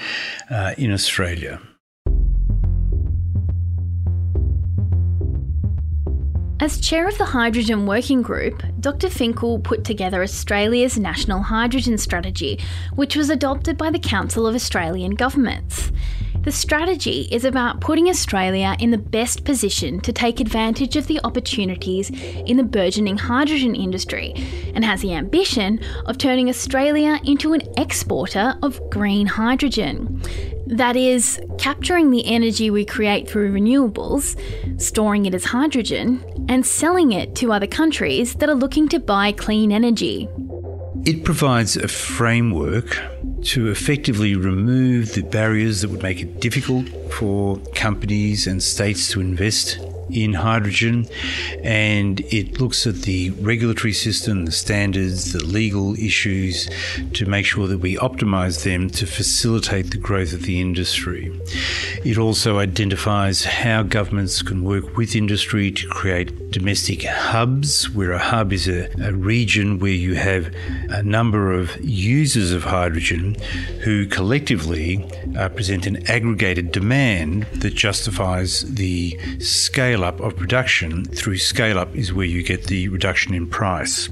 uh, 0.50 0.74
in 0.76 0.92
Australia. 0.92 1.60
As 6.58 6.80
chair 6.80 7.06
of 7.06 7.16
the 7.16 7.24
Hydrogen 7.24 7.86
Working 7.86 8.22
Group, 8.22 8.60
Dr. 8.80 9.08
Finkel 9.08 9.60
put 9.60 9.84
together 9.84 10.20
Australia's 10.20 10.98
National 10.98 11.42
Hydrogen 11.42 11.96
Strategy, 11.96 12.58
which 12.96 13.14
was 13.14 13.30
adopted 13.30 13.76
by 13.76 13.90
the 13.90 13.98
Council 14.00 14.48
of 14.48 14.56
Australian 14.56 15.14
Governments. 15.14 15.92
The 16.44 16.52
strategy 16.52 17.26
is 17.30 17.46
about 17.46 17.80
putting 17.80 18.10
Australia 18.10 18.76
in 18.78 18.90
the 18.90 18.98
best 18.98 19.44
position 19.44 19.98
to 20.00 20.12
take 20.12 20.40
advantage 20.40 20.94
of 20.94 21.06
the 21.06 21.18
opportunities 21.24 22.10
in 22.10 22.58
the 22.58 22.62
burgeoning 22.62 23.16
hydrogen 23.16 23.74
industry 23.74 24.34
and 24.74 24.84
has 24.84 25.00
the 25.00 25.14
ambition 25.14 25.80
of 26.04 26.18
turning 26.18 26.50
Australia 26.50 27.18
into 27.24 27.54
an 27.54 27.62
exporter 27.78 28.56
of 28.62 28.78
green 28.90 29.26
hydrogen. 29.26 30.20
That 30.66 30.96
is, 30.96 31.40
capturing 31.56 32.10
the 32.10 32.26
energy 32.26 32.70
we 32.70 32.84
create 32.84 33.26
through 33.26 33.52
renewables, 33.52 34.38
storing 34.78 35.24
it 35.24 35.34
as 35.34 35.44
hydrogen, 35.44 36.22
and 36.50 36.66
selling 36.66 37.12
it 37.12 37.34
to 37.36 37.52
other 37.52 37.66
countries 37.66 38.34
that 38.34 38.50
are 38.50 38.54
looking 38.54 38.86
to 38.90 38.98
buy 38.98 39.32
clean 39.32 39.72
energy. 39.72 40.28
It 41.06 41.24
provides 41.24 41.76
a 41.78 41.88
framework 41.88 42.98
to 43.44 43.68
effectively 43.68 44.34
remove 44.34 45.14
the 45.14 45.22
barriers 45.22 45.82
that 45.82 45.90
would 45.90 46.02
make 46.02 46.20
it 46.20 46.40
difficult 46.40 46.88
for 47.12 47.58
companies 47.74 48.46
and 48.46 48.62
states 48.62 49.08
to 49.10 49.20
invest 49.20 49.78
in 50.10 50.34
hydrogen, 50.34 51.06
and 51.62 52.20
it 52.32 52.60
looks 52.60 52.86
at 52.86 53.02
the 53.02 53.30
regulatory 53.30 53.92
system, 53.92 54.44
the 54.44 54.52
standards, 54.52 55.32
the 55.32 55.42
legal 55.44 55.94
issues 55.94 56.68
to 57.12 57.26
make 57.26 57.46
sure 57.46 57.66
that 57.66 57.78
we 57.78 57.96
optimize 57.96 58.64
them 58.64 58.88
to 58.90 59.06
facilitate 59.06 59.90
the 59.90 59.98
growth 59.98 60.32
of 60.32 60.42
the 60.42 60.60
industry. 60.60 61.32
It 62.04 62.18
also 62.18 62.58
identifies 62.58 63.44
how 63.44 63.82
governments 63.82 64.42
can 64.42 64.62
work 64.62 64.96
with 64.96 65.16
industry 65.16 65.70
to 65.72 65.88
create 65.88 66.43
domestic 66.54 67.02
hubs, 67.02 67.90
where 67.90 68.12
a 68.12 68.18
hub 68.18 68.52
is 68.52 68.68
a, 68.68 68.88
a 69.04 69.12
region 69.12 69.80
where 69.80 69.90
you 69.90 70.14
have 70.14 70.54
a 70.88 71.02
number 71.02 71.52
of 71.52 71.76
users 71.84 72.52
of 72.52 72.62
hydrogen 72.62 73.34
who 73.82 74.06
collectively 74.06 75.04
uh, 75.36 75.48
present 75.48 75.84
an 75.84 76.08
aggregated 76.08 76.70
demand 76.70 77.42
that 77.54 77.74
justifies 77.74 78.60
the 78.72 79.18
scale 79.40 80.04
up 80.04 80.20
of 80.20 80.36
production 80.36 81.04
through 81.04 81.38
scale 81.38 81.76
up 81.76 81.92
is 81.96 82.12
where 82.12 82.24
you 82.24 82.44
get 82.44 82.68
the 82.68 82.86
reduction 82.86 83.34
in 83.34 83.48
price. 83.48 84.08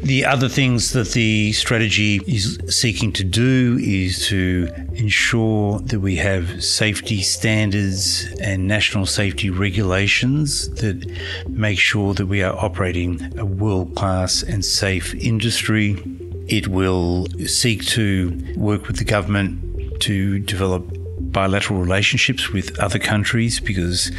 The 0.00 0.24
other 0.24 0.48
things 0.48 0.92
that 0.92 1.10
the 1.10 1.52
strategy 1.52 2.20
is 2.26 2.58
seeking 2.68 3.12
to 3.14 3.24
do 3.24 3.78
is 3.82 4.26
to 4.28 4.68
ensure 4.94 5.80
that 5.80 5.98
we 5.98 6.16
have 6.16 6.62
safety 6.62 7.20
standards 7.22 8.26
and 8.40 8.68
national 8.68 9.06
safety 9.06 9.50
regulations 9.50 10.68
that 10.76 11.04
make 11.48 11.80
sure 11.80 12.14
that 12.14 12.26
we 12.26 12.42
are 12.42 12.54
operating 12.56 13.36
a 13.38 13.44
world 13.44 13.96
class 13.96 14.42
and 14.42 14.64
safe 14.64 15.14
industry. 15.16 16.00
It 16.46 16.68
will 16.68 17.26
seek 17.46 17.84
to 17.86 18.54
work 18.56 18.86
with 18.86 18.98
the 18.98 19.04
government 19.04 20.00
to 20.02 20.38
develop 20.38 20.86
bilateral 21.32 21.80
relationships 21.80 22.50
with 22.50 22.78
other 22.78 22.98
countries 22.98 23.60
because 23.60 24.12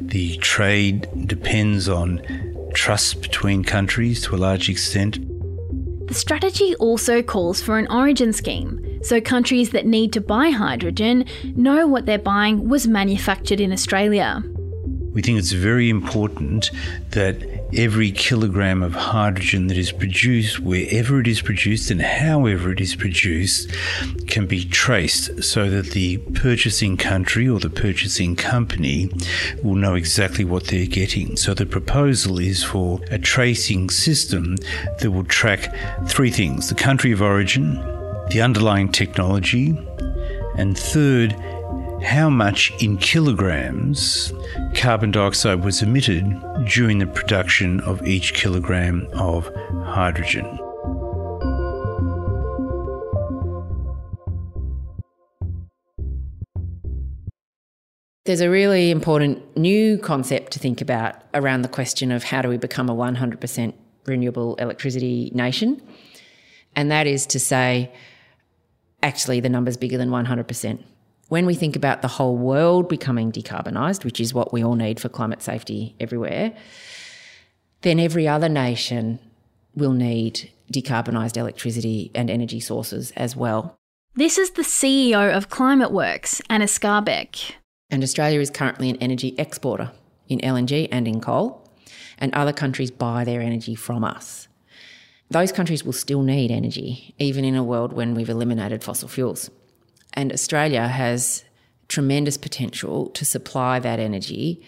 the 0.00 0.36
trade 0.38 1.08
depends 1.26 1.88
on 1.88 2.20
trust 2.76 3.22
between 3.22 3.64
countries 3.64 4.22
to 4.22 4.34
a 4.34 4.36
large 4.36 4.68
extent. 4.68 5.18
The 6.06 6.14
strategy 6.14 6.74
also 6.76 7.22
calls 7.22 7.60
for 7.60 7.78
an 7.78 7.90
origin 7.90 8.32
scheme, 8.32 9.02
so 9.02 9.20
countries 9.20 9.70
that 9.70 9.86
need 9.86 10.12
to 10.12 10.20
buy 10.20 10.50
hydrogen 10.50 11.24
know 11.56 11.86
what 11.86 12.06
they're 12.06 12.18
buying 12.18 12.68
was 12.68 12.86
manufactured 12.86 13.60
in 13.60 13.72
Australia. 13.72 14.42
We 15.12 15.22
think 15.22 15.38
it's 15.38 15.52
very 15.52 15.88
important 15.88 16.70
that 17.10 17.55
every 17.74 18.10
kilogram 18.10 18.82
of 18.82 18.94
hydrogen 18.94 19.66
that 19.66 19.76
is 19.76 19.92
produced, 19.92 20.60
wherever 20.60 21.20
it 21.20 21.26
is 21.26 21.42
produced 21.42 21.90
and 21.90 22.00
however 22.00 22.72
it 22.72 22.80
is 22.80 22.94
produced, 22.94 23.70
can 24.26 24.46
be 24.46 24.64
traced 24.64 25.42
so 25.42 25.68
that 25.70 25.90
the 25.90 26.18
purchasing 26.34 26.96
country 26.96 27.48
or 27.48 27.58
the 27.58 27.70
purchasing 27.70 28.36
company 28.36 29.10
will 29.62 29.74
know 29.74 29.94
exactly 29.94 30.44
what 30.44 30.64
they're 30.64 30.86
getting. 30.86 31.36
So 31.36 31.54
the 31.54 31.66
proposal 31.66 32.38
is 32.38 32.62
for 32.62 33.00
a 33.10 33.18
tracing 33.18 33.90
system 33.90 34.56
that 35.00 35.10
will 35.10 35.24
track 35.24 35.74
three 36.06 36.30
things 36.30 36.68
the 36.68 36.74
country 36.74 37.12
of 37.12 37.22
origin, 37.22 37.74
the 38.30 38.40
underlying 38.42 38.90
technology, 38.90 39.76
and 40.56 40.76
third, 40.76 41.34
how 42.02 42.28
much 42.28 42.72
in 42.82 42.96
kilograms 42.98 44.32
carbon 44.74 45.10
dioxide 45.10 45.64
was 45.64 45.82
emitted 45.82 46.24
during 46.68 46.98
the 46.98 47.06
production 47.06 47.80
of 47.80 48.06
each 48.06 48.34
kilogram 48.34 49.06
of 49.14 49.50
hydrogen. 49.84 50.58
There's 58.26 58.40
a 58.40 58.50
really 58.50 58.90
important 58.90 59.56
new 59.56 59.98
concept 59.98 60.52
to 60.52 60.58
think 60.58 60.80
about 60.80 61.14
around 61.32 61.62
the 61.62 61.68
question 61.68 62.10
of 62.10 62.24
how 62.24 62.42
do 62.42 62.48
we 62.48 62.56
become 62.56 62.88
a 62.88 62.94
100% 62.94 63.72
renewable 64.04 64.56
electricity 64.56 65.30
nation. 65.32 65.80
And 66.74 66.90
that 66.90 67.06
is 67.06 67.24
to 67.26 67.38
say, 67.38 67.92
actually, 69.00 69.38
the 69.38 69.48
number's 69.48 69.76
bigger 69.76 69.96
than 69.96 70.10
100%. 70.10 70.82
When 71.28 71.44
we 71.44 71.54
think 71.54 71.74
about 71.74 72.02
the 72.02 72.08
whole 72.08 72.36
world 72.36 72.88
becoming 72.88 73.32
decarbonised, 73.32 74.04
which 74.04 74.20
is 74.20 74.32
what 74.32 74.52
we 74.52 74.62
all 74.62 74.76
need 74.76 75.00
for 75.00 75.08
climate 75.08 75.42
safety 75.42 75.96
everywhere, 75.98 76.56
then 77.82 77.98
every 77.98 78.28
other 78.28 78.48
nation 78.48 79.18
will 79.74 79.92
need 79.92 80.52
decarbonised 80.72 81.36
electricity 81.36 82.12
and 82.14 82.30
energy 82.30 82.60
sources 82.60 83.10
as 83.16 83.34
well. 83.34 83.76
This 84.14 84.38
is 84.38 84.52
the 84.52 84.62
CEO 84.62 85.36
of 85.36 85.50
ClimateWorks, 85.50 86.40
Anna 86.48 86.66
Skarbek. 86.66 87.54
And 87.90 88.02
Australia 88.04 88.40
is 88.40 88.50
currently 88.50 88.88
an 88.88 88.96
energy 88.96 89.34
exporter 89.36 89.90
in 90.28 90.38
LNG 90.38 90.88
and 90.92 91.08
in 91.08 91.20
coal, 91.20 91.68
and 92.18 92.32
other 92.34 92.52
countries 92.52 92.90
buy 92.90 93.24
their 93.24 93.40
energy 93.40 93.74
from 93.74 94.04
us. 94.04 94.48
Those 95.28 95.50
countries 95.50 95.84
will 95.84 95.92
still 95.92 96.22
need 96.22 96.52
energy, 96.52 97.14
even 97.18 97.44
in 97.44 97.56
a 97.56 97.64
world 97.64 97.92
when 97.92 98.14
we've 98.14 98.30
eliminated 98.30 98.84
fossil 98.84 99.08
fuels. 99.08 99.50
And 100.16 100.32
Australia 100.32 100.88
has 100.88 101.44
tremendous 101.88 102.36
potential 102.36 103.10
to 103.10 103.24
supply 103.24 103.78
that 103.78 104.00
energy 104.00 104.62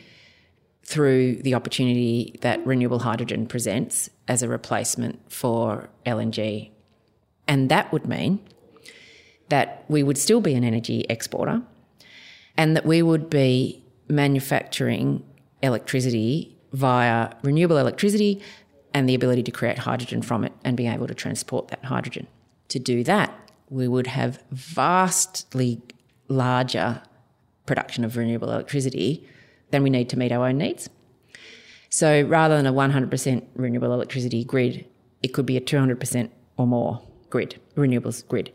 through 0.85 1.37
the 1.37 1.55
opportunity 1.55 2.39
that 2.43 2.65
renewable 2.67 3.01
hydrogen 3.01 3.47
presents 3.47 4.09
as 4.29 4.43
a 4.43 4.49
replacement 4.49 5.21
for 5.31 5.91
LNG. 6.07 6.71
And 7.47 7.69
that 7.71 7.93
would 7.93 8.07
mean 8.07 8.41
that 9.49 9.85
we 9.89 10.03
would 10.03 10.19
still 10.19 10.41
be 10.41 10.55
an 10.55 10.65
energy 10.65 11.05
exporter 11.09 11.63
and 12.57 12.77
that 12.77 12.85
we 12.85 13.03
would 13.03 13.31
be 13.31 13.83
manufacturing 14.09 15.25
electricity 15.63 16.57
via 16.73 17.33
renewable 17.43 17.79
electricity 17.79 18.41
and 18.95 19.09
the 19.09 19.15
ability 19.15 19.43
to 19.43 19.51
create 19.51 19.79
hydrogen 19.79 20.23
from 20.23 20.45
it 20.45 20.53
and 20.65 20.77
being 20.77 20.93
able 20.93 21.07
to 21.07 21.15
transport 21.15 21.69
that 21.69 21.85
hydrogen. 21.85 22.27
To 22.69 22.79
do 22.79 23.05
that, 23.05 23.48
we 23.71 23.89
would 23.89 24.07
have 24.07 24.43
vastly 24.51 25.83
larger 26.29 27.03
production 27.67 28.05
of 28.05 28.17
renewable 28.17 28.51
electricity 28.51 29.29
than 29.71 29.83
we 29.83 29.91
need 29.91 30.09
to 30.09 30.19
meet 30.19 30.33
our 30.33 30.49
own 30.49 30.59
needs. 30.59 30.89
So 31.91 32.23
rather 32.23 32.57
than 32.57 32.67
a 32.67 32.73
100% 32.73 33.47
renewable 33.55 33.93
electricity 33.93 34.45
grid, 34.45 34.87
it 35.23 35.29
could 35.29 35.47
be 35.47 35.57
a 35.57 35.61
200% 35.61 36.31
or 36.57 36.67
more 36.67 37.03
grid, 37.31 37.61
renewables 37.77 38.27
grid. 38.27 38.53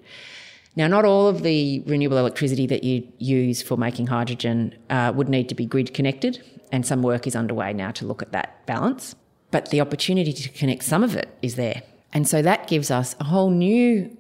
Now, 0.76 0.88
not 0.88 1.06
all 1.06 1.28
of 1.28 1.44
the 1.44 1.82
renewable 1.86 2.18
electricity 2.18 2.66
that 2.68 2.84
you 2.84 3.08
use 3.20 3.62
for 3.62 3.78
making 3.78 4.08
hydrogen 4.08 4.76
uh, 4.90 5.12
would 5.16 5.30
need 5.30 5.50
to 5.50 5.56
be 5.56 5.66
grid 5.66 5.94
connected, 5.94 6.44
and 6.72 6.86
some 6.86 7.04
work 7.04 7.28
is 7.28 7.36
underway 7.36 7.74
now 7.74 7.92
to 7.92 8.06
look 8.06 8.24
at 8.24 8.32
that 8.32 8.66
balance. 8.66 9.16
But 9.52 9.70
the 9.70 9.82
opportunity 9.82 10.34
to 10.34 10.50
connect 10.50 10.84
some 10.84 11.04
of 11.04 11.16
it 11.16 11.30
is 11.44 11.56
there. 11.56 11.84
And 12.12 12.28
so 12.28 12.42
that 12.42 12.68
gives 12.68 12.90
us 12.90 13.16
a 13.20 13.26
whole 13.26 13.52
new 13.52 14.18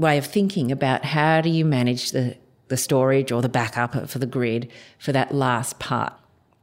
way 0.00 0.16
of 0.18 0.26
thinking 0.26 0.72
about 0.72 1.04
how 1.04 1.40
do 1.40 1.50
you 1.50 1.64
manage 1.64 2.12
the, 2.12 2.36
the 2.68 2.76
storage 2.76 3.30
or 3.30 3.42
the 3.42 3.48
backup 3.48 4.08
for 4.08 4.18
the 4.18 4.26
grid 4.26 4.70
for 4.98 5.12
that 5.12 5.34
last 5.34 5.78
part, 5.78 6.12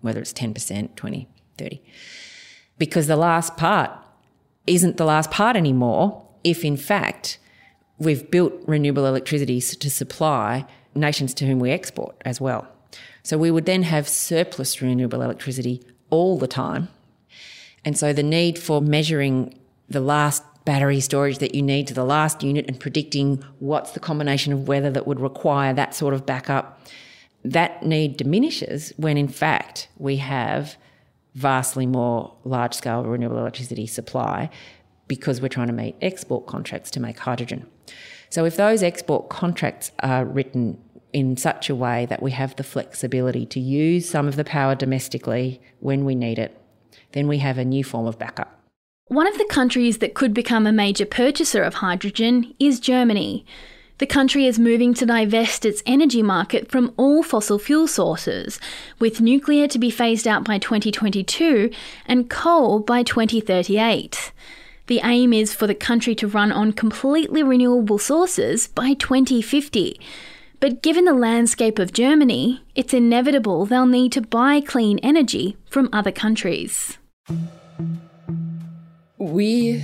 whether 0.01 0.20
it's 0.20 0.34
10%, 0.34 0.96
20, 0.96 1.27
30. 1.58 1.82
Because 2.77 3.08
the 3.08 3.15
last 3.15 3.56
part 3.56 3.91
isn't 4.65 4.98
the 4.98 5.06
last 5.06 5.32
part 5.32 5.56
anymore 5.56 6.25
if, 6.44 6.65
in 6.65 6.77
fact, 6.77 7.39
we've 8.00 8.29
built 8.29 8.53
renewable 8.65 9.06
electricity 9.06 9.62
to 9.62 9.89
supply 9.89 10.65
nations 10.96 11.34
to 11.36 11.46
whom 11.46 11.60
we 11.60 11.71
export 11.71 12.15
as 12.26 12.41
well. 12.41 12.67
So 13.23 13.38
we 13.38 13.52
would 13.52 13.65
then 13.65 13.84
have 13.84 14.08
surplus 14.08 14.82
renewable 14.82 15.21
electricity 15.21 15.84
all 16.10 16.38
the 16.38 16.47
time. 16.47 16.88
And 17.84 17.97
so 17.97 18.13
the 18.13 18.23
need 18.23 18.58
for 18.58 18.82
measuring 18.82 19.60
the 19.89 20.00
last 20.00 20.43
battery 20.67 20.99
storage 20.99 21.38
that 21.38 21.56
you 21.56 21.62
need 21.62 21.88
to 21.88 21.93
the 21.93 22.03
last 22.03 22.43
unit 22.43 22.65
and 22.67 22.77
predicting 22.77 23.41
what's 23.60 23.91
the 23.91 24.01
combination 24.01 24.51
of 24.51 24.67
weather 24.67 24.91
that 24.91 25.08
would 25.08 25.17
require 25.17 25.73
that 25.73 25.95
sort 25.95 26.13
of 26.13 26.25
backup, 26.25 26.86
that 27.45 27.82
need 27.84 28.17
diminishes 28.17 28.91
when 28.97 29.15
in 29.15 29.30
fact 29.30 29.88
we 29.97 30.17
have 30.17 30.75
vastly 31.36 31.86
more 31.86 32.36
large 32.43 32.73
scale 32.73 33.01
renewable 33.03 33.38
electricity 33.38 33.88
supply 33.88 34.49
because 35.08 35.39
we're 35.39 35.47
trying 35.47 35.67
to 35.67 35.73
meet 35.73 35.95
export 36.01 36.45
contracts 36.47 36.91
to 36.91 36.99
make 36.99 37.17
hydrogen. 37.17 37.65
So 38.30 38.43
if 38.43 38.58
those 38.58 38.84
export 38.84 39.30
contracts 39.30 39.93
are 39.99 40.25
written 40.25 40.77
in 41.13 41.38
such 41.38 41.69
a 41.69 41.75
way 41.75 42.08
that 42.08 42.21
we 42.21 42.32
have 42.32 42.58
the 42.58 42.63
flexibility 42.65 43.45
to 43.45 43.62
use 43.62 44.10
some 44.10 44.27
of 44.27 44.36
the 44.36 44.43
power 44.43 44.75
domestically 44.75 45.62
when 45.80 46.03
we 46.03 46.13
need 46.13 46.38
it, 46.38 46.62
then 47.13 47.30
we 47.30 47.38
have 47.38 47.58
a 47.58 47.63
new 47.63 47.86
form 47.86 48.06
of 48.06 48.19
backup. 48.19 48.53
One 49.10 49.26
of 49.26 49.38
the 49.38 49.48
countries 49.50 50.00
that 50.00 50.15
could 50.15 50.34
become 50.34 50.67
a 50.67 50.74
major 50.74 51.06
purchaser 51.06 51.63
of 51.63 51.76
hydrogen 51.76 52.54
is 52.60 52.82
Germany. 52.82 53.46
The 54.00 54.06
country 54.06 54.46
is 54.46 54.60
moving 54.60 54.93
to 54.96 55.06
divest 55.06 55.63
its 55.63 55.82
energy 55.86 56.22
market 56.22 56.70
from 56.70 56.93
all 56.98 57.24
fossil 57.24 57.58
fuel 57.58 57.88
sources, 57.88 58.60
with 59.00 59.22
nuclear 59.22 59.65
to 59.70 59.80
be 59.80 59.89
phased 59.89 60.28
out 60.28 60.43
by 60.43 60.58
2022 60.58 61.70
and 62.06 62.30
coal 62.30 62.82
by 62.82 63.02
2038. 63.02 64.34
The 64.88 65.00
aim 65.06 65.32
is 65.32 65.54
for 65.54 65.67
the 65.67 65.74
country 65.74 66.13
to 66.15 66.28
run 66.28 66.52
on 66.52 66.74
completely 66.74 67.41
renewable 67.43 68.00
sources 68.00 68.67
by 68.67 68.93
2050. 68.93 70.02
But 70.60 70.84
given 70.84 71.06
the 71.06 71.13
landscape 71.13 71.80
of 71.80 71.93
Germany, 71.93 72.62
it's 72.76 72.93
inevitable 72.93 73.65
they'll 73.65 73.86
need 73.86 74.12
to 74.12 74.22
buy 74.22 74.60
clean 74.60 75.00
energy 75.00 75.56
from 75.70 75.88
other 75.93 76.12
countries. 76.12 76.98
We 79.19 79.84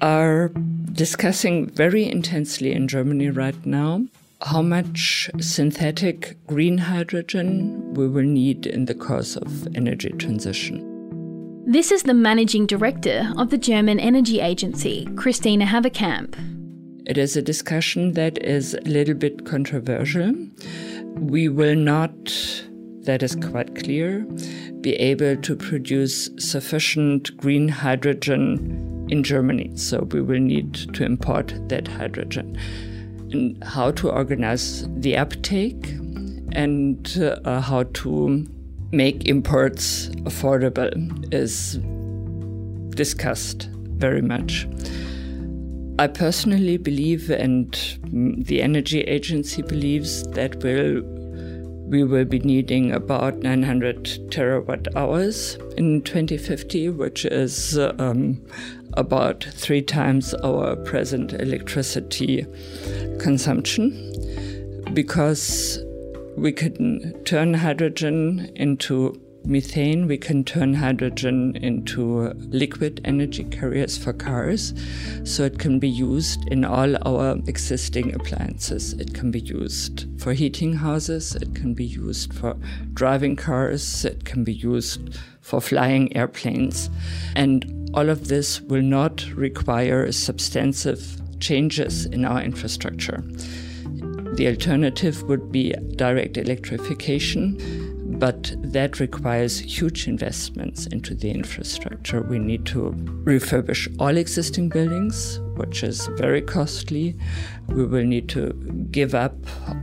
are 0.00 0.48
discussing 0.92 1.68
very 1.68 2.04
intensely 2.08 2.72
in 2.72 2.88
Germany 2.88 3.28
right 3.28 3.66
now 3.66 4.06
how 4.40 4.62
much 4.62 5.28
synthetic 5.38 6.38
green 6.46 6.78
hydrogen 6.78 7.92
we 7.92 8.08
will 8.08 8.24
need 8.24 8.64
in 8.64 8.86
the 8.86 8.94
course 8.94 9.36
of 9.36 9.68
energy 9.76 10.08
transition. 10.12 10.86
This 11.66 11.92
is 11.92 12.04
the 12.04 12.14
managing 12.14 12.64
director 12.64 13.30
of 13.36 13.50
the 13.50 13.58
German 13.58 14.00
Energy 14.00 14.40
Agency, 14.40 15.04
Kristina 15.10 15.66
Haverkamp. 15.66 16.34
It 17.06 17.18
is 17.18 17.36
a 17.36 17.42
discussion 17.42 18.14
that 18.14 18.42
is 18.42 18.72
a 18.72 18.80
little 18.80 19.14
bit 19.14 19.44
controversial. 19.44 20.34
We 21.16 21.50
will 21.50 21.76
not, 21.76 22.10
that 23.04 23.22
is 23.22 23.34
quite 23.36 23.74
clear, 23.76 24.20
be 24.80 24.94
able 24.94 25.36
to 25.36 25.56
produce 25.56 26.30
sufficient 26.38 27.36
green 27.36 27.68
hydrogen 27.68 29.06
in 29.10 29.22
Germany. 29.22 29.70
So 29.76 30.08
we 30.10 30.20
will 30.20 30.40
need 30.40 30.74
to 30.94 31.04
import 31.04 31.54
that 31.68 31.88
hydrogen. 31.88 32.58
And 33.32 33.62
how 33.64 33.92
to 33.92 34.10
organize 34.10 34.88
the 34.96 35.16
uptake 35.16 35.86
and 36.52 37.16
uh, 37.44 37.60
how 37.60 37.84
to 37.84 38.46
make 38.92 39.28
imports 39.28 40.08
affordable 40.24 41.32
is 41.32 41.78
discussed 42.96 43.68
very 43.72 44.22
much. 44.22 44.66
I 45.98 46.06
personally 46.06 46.78
believe, 46.78 47.30
and 47.30 47.76
the 48.46 48.62
Energy 48.62 49.02
Agency 49.02 49.62
believes, 49.62 50.22
that 50.30 50.62
we'll, 50.62 51.02
we 51.90 52.04
will 52.04 52.24
be 52.24 52.38
needing 52.38 52.92
about 52.92 53.38
900 53.38 54.04
terawatt 54.30 54.86
hours 54.94 55.58
in 55.76 56.02
2050, 56.02 56.88
which 56.90 57.24
is 57.24 57.76
um, 57.98 58.40
about 58.94 59.44
three 59.54 59.82
times 59.82 60.32
our 60.34 60.76
present 60.76 61.32
electricity 61.32 62.46
consumption. 63.18 63.90
Because 64.94 65.82
we 66.36 66.52
can 66.52 67.12
turn 67.24 67.54
hydrogen 67.54 68.52
into 68.54 69.20
methane. 69.44 70.06
We 70.06 70.18
can 70.18 70.44
turn 70.44 70.74
hydrogen 70.74 71.56
into 71.56 72.32
liquid 72.36 73.00
energy 73.04 73.44
carriers 73.44 73.96
for 73.98 74.12
cars. 74.12 74.74
So 75.24 75.44
it 75.44 75.58
can 75.58 75.78
be 75.78 75.88
used 75.88 76.46
in 76.48 76.64
all 76.64 76.96
our 77.06 77.36
existing 77.46 78.14
appliances. 78.14 78.92
It 78.94 79.14
can 79.14 79.30
be 79.30 79.40
used 79.40 80.06
for 80.18 80.32
heating 80.32 80.74
houses. 80.74 81.34
It 81.36 81.54
can 81.54 81.74
be 81.74 81.84
used 81.84 82.34
for 82.34 82.56
driving 82.94 83.36
cars. 83.36 84.04
It 84.04 84.24
can 84.24 84.44
be 84.44 84.54
used 84.54 85.18
for 85.40 85.60
flying 85.60 86.16
airplanes. 86.16 86.90
And 87.34 87.90
all 87.94 88.08
of 88.08 88.28
this 88.28 88.60
will 88.60 88.82
not 88.82 89.26
require 89.34 90.12
substantive 90.12 91.20
changes 91.40 92.06
in 92.06 92.24
our 92.24 92.42
infrastructure 92.42 93.24
The 94.34 94.46
alternative 94.46 95.22
would 95.24 95.50
be 95.50 95.74
direct 95.96 96.36
electrification, 96.36 97.89
but 98.20 98.54
that 98.62 99.00
requires 99.00 99.58
huge 99.58 100.06
investments 100.06 100.86
into 100.86 101.14
the 101.14 101.30
infrastructure. 101.30 102.20
We 102.20 102.38
need 102.38 102.66
to 102.66 102.92
refurbish 103.24 103.88
all 103.98 104.18
existing 104.18 104.68
buildings, 104.68 105.40
which 105.56 105.82
is 105.82 106.06
very 106.18 106.42
costly. 106.42 107.16
We 107.68 107.86
will 107.86 108.04
need 108.04 108.28
to 108.30 108.52
give 108.90 109.14
up 109.14 109.34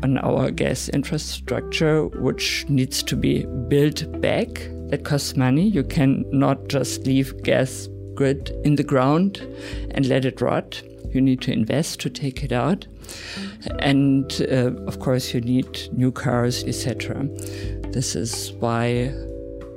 on 0.03 0.19
our 0.19 0.51
gas 0.51 0.87
infrastructure, 0.89 2.05
which 2.05 2.65
needs 2.69 3.01
to 3.03 3.15
be 3.15 3.45
built 3.67 4.21
back. 4.21 4.69
That 4.89 5.03
costs 5.03 5.35
money. 5.35 5.67
You 5.67 5.83
cannot 5.83 6.67
just 6.67 7.07
leave 7.07 7.41
gas 7.41 7.89
grid 8.13 8.51
in 8.63 8.75
the 8.75 8.83
ground 8.83 9.41
and 9.91 10.07
let 10.07 10.25
it 10.25 10.41
rot. 10.41 10.81
You 11.11 11.21
need 11.21 11.41
to 11.41 11.51
invest 11.51 11.99
to 12.01 12.09
take 12.11 12.43
it 12.43 12.51
out. 12.51 12.85
And 13.79 14.31
uh, 14.51 14.73
of 14.87 14.99
course, 14.99 15.33
you 15.33 15.41
need 15.41 15.91
new 15.91 16.11
cars, 16.11 16.63
etc. 16.63 17.27
This 17.91 18.15
is 18.15 18.51
why 18.53 19.13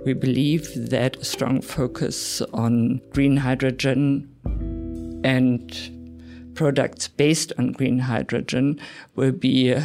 we 0.04 0.14
believe 0.14 0.90
that 0.90 1.16
a 1.16 1.24
strong 1.24 1.60
focus 1.60 2.40
on 2.52 3.00
green 3.10 3.36
hydrogen 3.36 4.28
and 5.24 6.52
products 6.54 7.08
based 7.08 7.52
on 7.58 7.72
green 7.72 8.00
hydrogen 8.00 8.78
will 9.14 9.32
be 9.32 9.72
uh, 9.72 9.82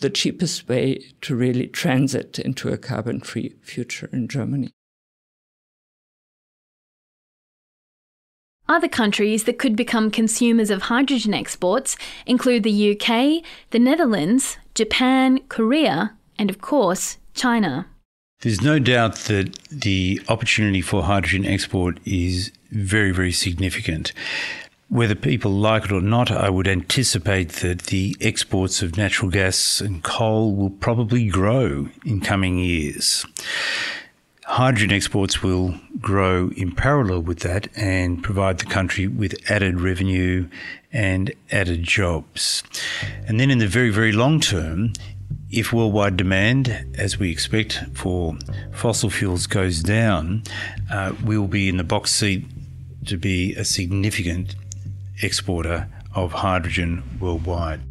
the 0.00 0.10
cheapest 0.10 0.68
way 0.68 1.02
to 1.20 1.34
really 1.34 1.66
transit 1.66 2.38
into 2.38 2.68
a 2.68 2.78
carbon 2.78 3.20
free 3.20 3.54
future 3.62 4.08
in 4.12 4.28
Germany. 4.28 4.70
Other 8.68 8.88
countries 8.88 9.44
that 9.44 9.58
could 9.58 9.76
become 9.76 10.10
consumers 10.10 10.68
of 10.68 10.82
hydrogen 10.82 11.32
exports 11.32 11.96
include 12.26 12.64
the 12.64 12.92
UK, 12.92 13.42
the 13.70 13.78
Netherlands, 13.78 14.58
Japan, 14.74 15.40
Korea, 15.48 16.14
and 16.38 16.50
of 16.50 16.60
course, 16.60 17.16
China. 17.34 17.86
There's 18.40 18.60
no 18.60 18.78
doubt 18.78 19.16
that 19.26 19.58
the 19.70 20.20
opportunity 20.28 20.82
for 20.82 21.02
hydrogen 21.02 21.46
export 21.46 21.98
is 22.04 22.52
very, 22.70 23.10
very 23.10 23.32
significant. 23.32 24.12
Whether 24.90 25.14
people 25.14 25.50
like 25.50 25.86
it 25.86 25.92
or 25.92 26.02
not, 26.02 26.30
I 26.30 26.50
would 26.50 26.68
anticipate 26.68 27.48
that 27.60 27.84
the 27.84 28.16
exports 28.20 28.82
of 28.82 28.96
natural 28.96 29.30
gas 29.30 29.80
and 29.80 30.02
coal 30.04 30.54
will 30.54 30.70
probably 30.70 31.26
grow 31.28 31.88
in 32.04 32.20
coming 32.20 32.58
years. 32.58 33.24
Hydrogen 34.48 34.92
exports 34.92 35.42
will 35.42 35.74
grow 36.00 36.48
in 36.56 36.72
parallel 36.72 37.20
with 37.20 37.40
that 37.40 37.68
and 37.76 38.22
provide 38.22 38.58
the 38.58 38.64
country 38.64 39.06
with 39.06 39.38
added 39.50 39.78
revenue 39.78 40.48
and 40.90 41.30
added 41.52 41.82
jobs. 41.82 42.62
And 43.26 43.38
then 43.38 43.50
in 43.50 43.58
the 43.58 43.66
very, 43.66 43.90
very 43.90 44.10
long 44.10 44.40
term, 44.40 44.94
if 45.50 45.70
worldwide 45.70 46.16
demand, 46.16 46.94
as 46.96 47.18
we 47.18 47.30
expect, 47.30 47.84
for 47.92 48.38
fossil 48.72 49.10
fuels 49.10 49.46
goes 49.46 49.82
down, 49.82 50.44
uh, 50.90 51.12
we 51.22 51.36
will 51.36 51.46
be 51.46 51.68
in 51.68 51.76
the 51.76 51.84
box 51.84 52.10
seat 52.10 52.46
to 53.04 53.18
be 53.18 53.54
a 53.54 53.66
significant 53.66 54.56
exporter 55.22 55.88
of 56.14 56.32
hydrogen 56.32 57.02
worldwide. 57.20 57.82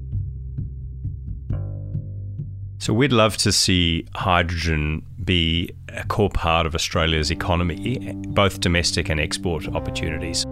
So 2.79 2.93
we'd 2.93 3.11
love 3.11 3.37
to 3.37 3.51
see 3.51 4.05
hydrogen 4.15 5.03
be 5.23 5.71
a 5.89 6.05
core 6.05 6.29
part 6.29 6.67
of 6.67 6.75
Australia's 6.75 7.31
economy, 7.31 8.13
both 8.27 8.59
domestic 8.59 9.09
and 9.09 9.19
export 9.19 9.67
opportunities. 9.67 10.45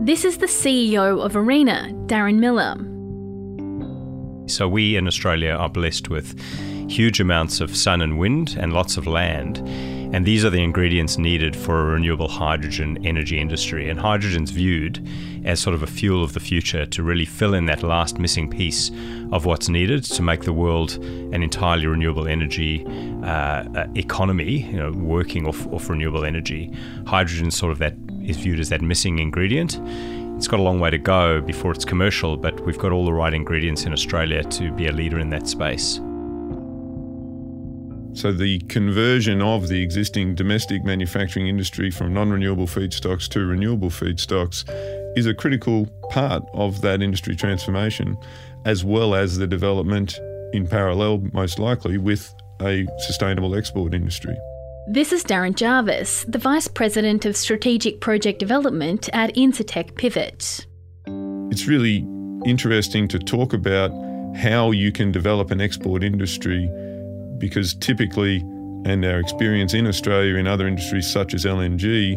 This 0.00 0.24
is 0.24 0.38
the 0.38 0.46
CEO 0.46 1.22
of 1.22 1.36
ARENA, 1.36 1.92
Darren 2.06 2.38
Miller. 2.38 2.76
So 4.48 4.68
we 4.68 4.96
in 4.96 5.06
Australia 5.06 5.50
are 5.50 5.68
blessed 5.68 6.08
with 6.08 6.38
huge 6.88 7.20
amounts 7.20 7.60
of 7.60 7.76
sun 7.76 8.00
and 8.00 8.18
wind 8.18 8.56
and 8.58 8.72
lots 8.72 8.96
of 8.96 9.06
land. 9.06 9.58
And 10.14 10.24
these 10.24 10.44
are 10.44 10.50
the 10.50 10.62
ingredients 10.62 11.18
needed 11.18 11.56
for 11.56 11.80
a 11.80 11.84
renewable 11.86 12.28
hydrogen 12.28 13.04
energy 13.04 13.40
industry. 13.40 13.90
And 13.90 13.98
hydrogen's 13.98 14.52
viewed 14.52 15.04
as 15.44 15.58
sort 15.58 15.74
of 15.74 15.82
a 15.82 15.88
fuel 15.88 16.22
of 16.22 16.34
the 16.34 16.40
future 16.40 16.86
to 16.86 17.02
really 17.02 17.24
fill 17.24 17.52
in 17.52 17.66
that 17.66 17.82
last 17.82 18.20
missing 18.20 18.48
piece 18.48 18.92
of 19.32 19.44
what's 19.44 19.68
needed 19.68 20.04
to 20.04 20.22
make 20.22 20.42
the 20.42 20.52
world 20.52 20.92
an 21.32 21.42
entirely 21.42 21.88
renewable 21.88 22.28
energy 22.28 22.86
uh, 23.24 23.64
uh 23.74 23.88
economy, 23.96 24.62
you 24.70 24.76
know, 24.76 24.92
working 24.92 25.48
off, 25.48 25.66
off 25.72 25.90
renewable 25.90 26.24
energy. 26.24 26.72
Hydrogen 27.08 27.50
sort 27.50 27.72
of 27.72 27.80
that 27.80 27.96
is 28.22 28.36
viewed 28.36 28.60
as 28.60 28.68
that 28.68 28.82
missing 28.82 29.18
ingredient. 29.18 29.80
It's 30.36 30.46
got 30.46 30.60
a 30.60 30.62
long 30.62 30.78
way 30.78 30.90
to 30.90 30.98
go 30.98 31.40
before 31.40 31.72
it's 31.72 31.84
commercial, 31.84 32.36
but 32.36 32.60
we've 32.60 32.78
got 32.78 32.92
all 32.92 33.04
the 33.04 33.12
right 33.12 33.34
ingredients 33.34 33.82
in 33.82 33.92
Australia 33.92 34.44
to 34.44 34.70
be 34.70 34.86
a 34.86 34.92
leader 34.92 35.18
in 35.18 35.30
that 35.30 35.48
space. 35.48 35.98
So 38.14 38.32
the 38.32 38.60
conversion 38.68 39.42
of 39.42 39.66
the 39.66 39.82
existing 39.82 40.36
domestic 40.36 40.84
manufacturing 40.84 41.48
industry 41.48 41.90
from 41.90 42.14
non-renewable 42.14 42.68
feedstocks 42.68 43.28
to 43.30 43.44
renewable 43.44 43.90
feedstocks 43.90 44.64
is 45.16 45.26
a 45.26 45.34
critical 45.34 45.86
part 46.10 46.44
of 46.54 46.80
that 46.82 47.02
industry 47.02 47.34
transformation, 47.34 48.16
as 48.64 48.84
well 48.84 49.16
as 49.16 49.36
the 49.36 49.48
development 49.48 50.16
in 50.52 50.66
parallel, 50.68 51.22
most 51.32 51.58
likely, 51.58 51.98
with 51.98 52.32
a 52.62 52.86
sustainable 52.98 53.56
export 53.56 53.92
industry. 53.92 54.36
This 54.86 55.12
is 55.12 55.24
Darren 55.24 55.56
Jarvis, 55.56 56.24
the 56.28 56.38
Vice 56.38 56.68
President 56.68 57.24
of 57.24 57.36
Strategic 57.36 58.00
Project 58.00 58.38
Development 58.38 59.08
at 59.12 59.34
Incitec 59.34 59.96
Pivot. 59.96 60.66
It's 61.50 61.66
really 61.66 62.06
interesting 62.44 63.08
to 63.08 63.18
talk 63.18 63.52
about 63.52 63.90
how 64.36 64.70
you 64.70 64.92
can 64.92 65.10
develop 65.10 65.50
an 65.50 65.60
export 65.60 66.04
industry 66.04 66.70
because 67.38 67.74
typically, 67.74 68.38
and 68.86 69.04
our 69.04 69.18
experience 69.18 69.74
in 69.74 69.86
Australia 69.86 70.36
in 70.36 70.46
other 70.46 70.66
industries 70.66 71.10
such 71.10 71.34
as 71.34 71.44
LNG, 71.44 72.16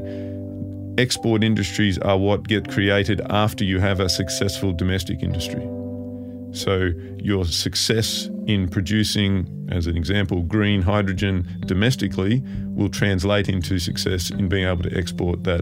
export 0.97 1.43
industries 1.43 1.97
are 1.99 2.17
what 2.17 2.47
get 2.47 2.69
created 2.69 3.21
after 3.29 3.63
you 3.63 3.79
have 3.79 3.99
a 3.99 4.09
successful 4.09 4.73
domestic 4.73 5.21
industry. 5.21 5.65
So, 6.51 6.91
your 7.17 7.45
success 7.45 8.29
in 8.47 8.67
producing, 8.69 9.67
as 9.69 9.85
an 9.85 9.97
example, 9.97 10.41
green 10.43 10.81
hydrogen 10.81 11.47
domestically 11.65 12.41
will 12.69 12.89
translate 12.89 13.49
into 13.49 13.79
success 13.79 14.31
in 14.31 14.47
being 14.49 14.65
able 14.65 14.83
to 14.83 14.97
export 14.97 15.43
that 15.43 15.61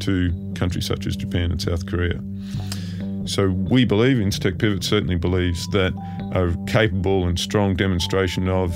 to 0.00 0.52
countries 0.54 0.86
such 0.86 1.06
as 1.06 1.16
Japan 1.16 1.50
and 1.50 1.60
South 1.60 1.86
Korea. 1.86 2.20
So 3.24 3.50
we 3.50 3.84
believe, 3.84 4.16
Incitec 4.16 4.58
Pivot 4.58 4.84
certainly 4.84 5.16
believes, 5.16 5.68
that 5.68 5.92
a 6.34 6.54
capable 6.70 7.26
and 7.26 7.38
strong 7.38 7.74
demonstration 7.74 8.48
of 8.48 8.74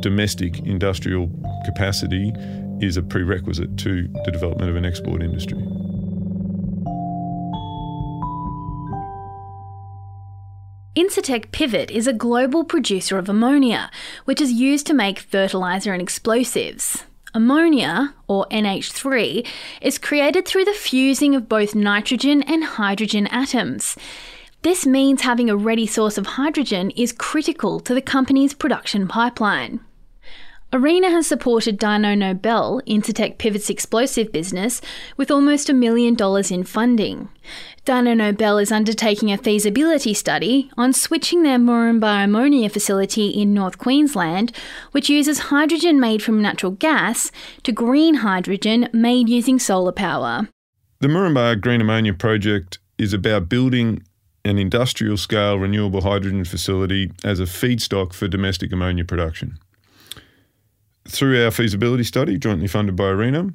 domestic 0.00 0.58
industrial 0.60 1.30
capacity 1.64 2.32
is 2.80 2.96
a 2.96 3.02
prerequisite 3.02 3.76
to 3.78 4.08
the 4.24 4.30
development 4.32 4.70
of 4.70 4.76
an 4.76 4.84
export 4.84 5.22
industry. 5.22 5.58
Incitec 10.96 11.52
Pivot 11.52 11.90
is 11.90 12.06
a 12.06 12.12
global 12.12 12.64
producer 12.64 13.18
of 13.18 13.28
ammonia, 13.28 13.90
which 14.24 14.40
is 14.40 14.52
used 14.52 14.86
to 14.86 14.94
make 14.94 15.18
fertiliser 15.18 15.92
and 15.92 16.02
explosives. 16.02 17.04
Ammonia, 17.34 18.14
or 18.28 18.46
NH3, 18.50 19.46
is 19.80 19.98
created 19.98 20.46
through 20.46 20.66
the 20.66 20.72
fusing 20.72 21.34
of 21.34 21.48
both 21.48 21.74
nitrogen 21.74 22.42
and 22.42 22.62
hydrogen 22.62 23.26
atoms. 23.28 23.96
This 24.62 24.86
means 24.86 25.22
having 25.22 25.48
a 25.48 25.56
ready 25.56 25.86
source 25.86 26.18
of 26.18 26.26
hydrogen 26.26 26.90
is 26.90 27.12
critical 27.12 27.80
to 27.80 27.94
the 27.94 28.02
company's 28.02 28.54
production 28.54 29.08
pipeline. 29.08 29.80
ARENA 30.72 31.10
has 31.10 31.26
supported 31.26 31.78
Dyno 31.78 32.16
Nobel, 32.16 32.80
Incitec 32.86 33.36
Pivot's 33.36 33.68
explosive 33.68 34.32
business, 34.32 34.80
with 35.18 35.30
almost 35.30 35.68
a 35.68 35.74
million 35.74 36.14
dollars 36.14 36.50
in 36.50 36.64
funding. 36.64 37.28
Dyno 37.84 38.16
Nobel 38.16 38.56
is 38.56 38.72
undertaking 38.72 39.30
a 39.30 39.36
feasibility 39.36 40.14
study 40.14 40.70
on 40.78 40.94
switching 40.94 41.42
their 41.42 41.58
Moranbah 41.58 42.24
ammonia 42.24 42.70
facility 42.70 43.28
in 43.28 43.52
North 43.52 43.76
Queensland, 43.76 44.56
which 44.92 45.10
uses 45.10 45.50
hydrogen 45.50 46.00
made 46.00 46.22
from 46.22 46.40
natural 46.40 46.72
gas, 46.72 47.30
to 47.64 47.72
green 47.72 48.14
hydrogen 48.14 48.88
made 48.94 49.28
using 49.28 49.58
solar 49.58 49.92
power. 49.92 50.48
The 51.00 51.08
Moranbah 51.08 51.60
Green 51.60 51.82
Ammonia 51.82 52.14
project 52.14 52.78
is 52.96 53.12
about 53.12 53.50
building 53.50 54.04
an 54.42 54.56
industrial 54.56 55.18
scale 55.18 55.58
renewable 55.58 56.00
hydrogen 56.00 56.46
facility 56.46 57.12
as 57.24 57.40
a 57.40 57.44
feedstock 57.44 58.14
for 58.14 58.26
domestic 58.26 58.72
ammonia 58.72 59.04
production. 59.04 59.58
Through 61.08 61.44
our 61.44 61.50
feasibility 61.50 62.04
study, 62.04 62.38
jointly 62.38 62.68
funded 62.68 62.96
by 62.96 63.04
ARENA, 63.04 63.52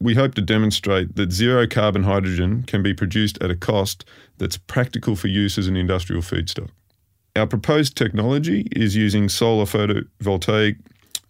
we 0.00 0.14
hope 0.14 0.34
to 0.34 0.42
demonstrate 0.42 1.16
that 1.16 1.32
zero 1.32 1.66
carbon 1.66 2.04
hydrogen 2.04 2.62
can 2.62 2.82
be 2.82 2.94
produced 2.94 3.42
at 3.42 3.50
a 3.50 3.56
cost 3.56 4.04
that's 4.38 4.56
practical 4.56 5.16
for 5.16 5.28
use 5.28 5.58
as 5.58 5.66
an 5.66 5.76
industrial 5.76 6.22
feedstock. 6.22 6.70
Our 7.36 7.46
proposed 7.46 7.96
technology 7.96 8.66
is 8.72 8.96
using 8.96 9.28
solar 9.28 9.64
photovoltaic 9.64 10.78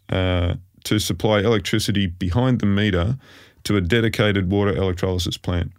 uh, 0.08 0.54
to 0.84 0.98
supply 0.98 1.40
electricity 1.40 2.06
behind 2.06 2.60
the 2.60 2.66
meter 2.66 3.18
to 3.64 3.76
a 3.76 3.80
dedicated 3.80 4.50
water 4.50 4.74
electrolysis 4.74 5.36
plant. 5.36 5.72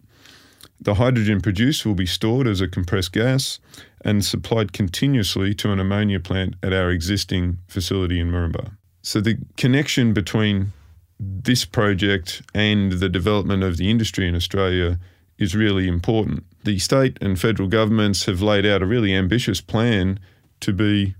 The 0.79 0.95
hydrogen 0.95 1.41
produced 1.41 1.85
will 1.85 1.95
be 1.95 2.05
stored 2.05 2.47
as 2.47 2.61
a 2.61 2.67
compressed 2.67 3.13
gas 3.13 3.59
and 4.03 4.23
supplied 4.23 4.73
continuously 4.73 5.53
to 5.55 5.71
an 5.71 5.79
ammonia 5.79 6.19
plant 6.19 6.55
at 6.63 6.73
our 6.73 6.91
existing 6.91 7.59
facility 7.67 8.19
in 8.19 8.31
Moranbah. 8.31 8.71
So 9.01 9.19
the 9.19 9.37
connection 9.57 10.13
between 10.13 10.73
this 11.19 11.65
project 11.65 12.41
and 12.53 12.93
the 12.93 13.09
development 13.09 13.63
of 13.63 13.77
the 13.77 13.89
industry 13.89 14.27
in 14.27 14.35
Australia 14.35 14.99
is 15.37 15.55
really 15.55 15.87
important. 15.87 16.45
The 16.63 16.77
state 16.79 17.17
and 17.21 17.39
federal 17.39 17.67
governments 17.67 18.25
have 18.25 18.41
laid 18.41 18.65
out 18.65 18.81
a 18.81 18.85
really 18.85 19.13
ambitious 19.13 19.61
plan 19.61 20.19
to 20.59 20.73
be 20.73 21.15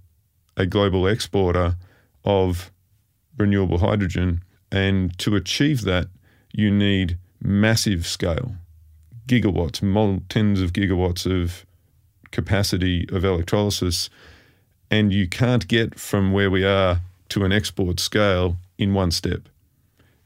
a 0.56 0.66
global 0.66 1.08
exporter 1.08 1.76
of 2.24 2.72
renewable 3.38 3.80
hydrogen. 3.80 4.44
And 4.72 5.18
to 5.20 5.36
achieve 5.36 5.82
that, 5.82 6.08
you 6.54 6.70
need 6.70 7.18
massive 7.42 8.06
scale 8.06 8.56
gigawatts, 9.28 9.82
tens 10.30 10.62
of 10.62 10.74
gigawatts 10.74 11.26
of 11.26 11.66
capacity 12.32 13.08
of 13.12 13.24
electrolysis. 13.24 14.10
And 14.90 15.14
you 15.14 15.28
can't 15.28 15.68
get 15.68 16.00
from 16.00 16.32
where 16.32 16.52
we 16.52 16.66
are 16.66 17.02
to 17.32 17.46
an 17.46 17.52
export 17.52 18.00
scale 18.00 18.58
in 18.78 18.94
one 18.94 19.12
step. 19.12 19.48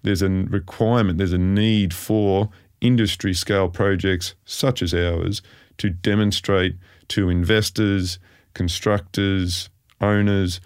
There's 0.02 0.22
a 0.22 0.30
requirement, 0.30 1.18
there's 1.18 1.34
a 1.34 1.38
need 1.38 1.94
for 1.94 2.50
industry 2.82 3.34
scale 3.34 3.70
projects 3.70 4.36
such 4.46 4.82
as 4.82 4.94
ours 4.94 5.42
to 5.78 5.90
demonstrate 5.90 6.76
to 7.10 7.30
investors, 7.30 8.20
constructors, 8.54 9.70
owners, 10.02 10.62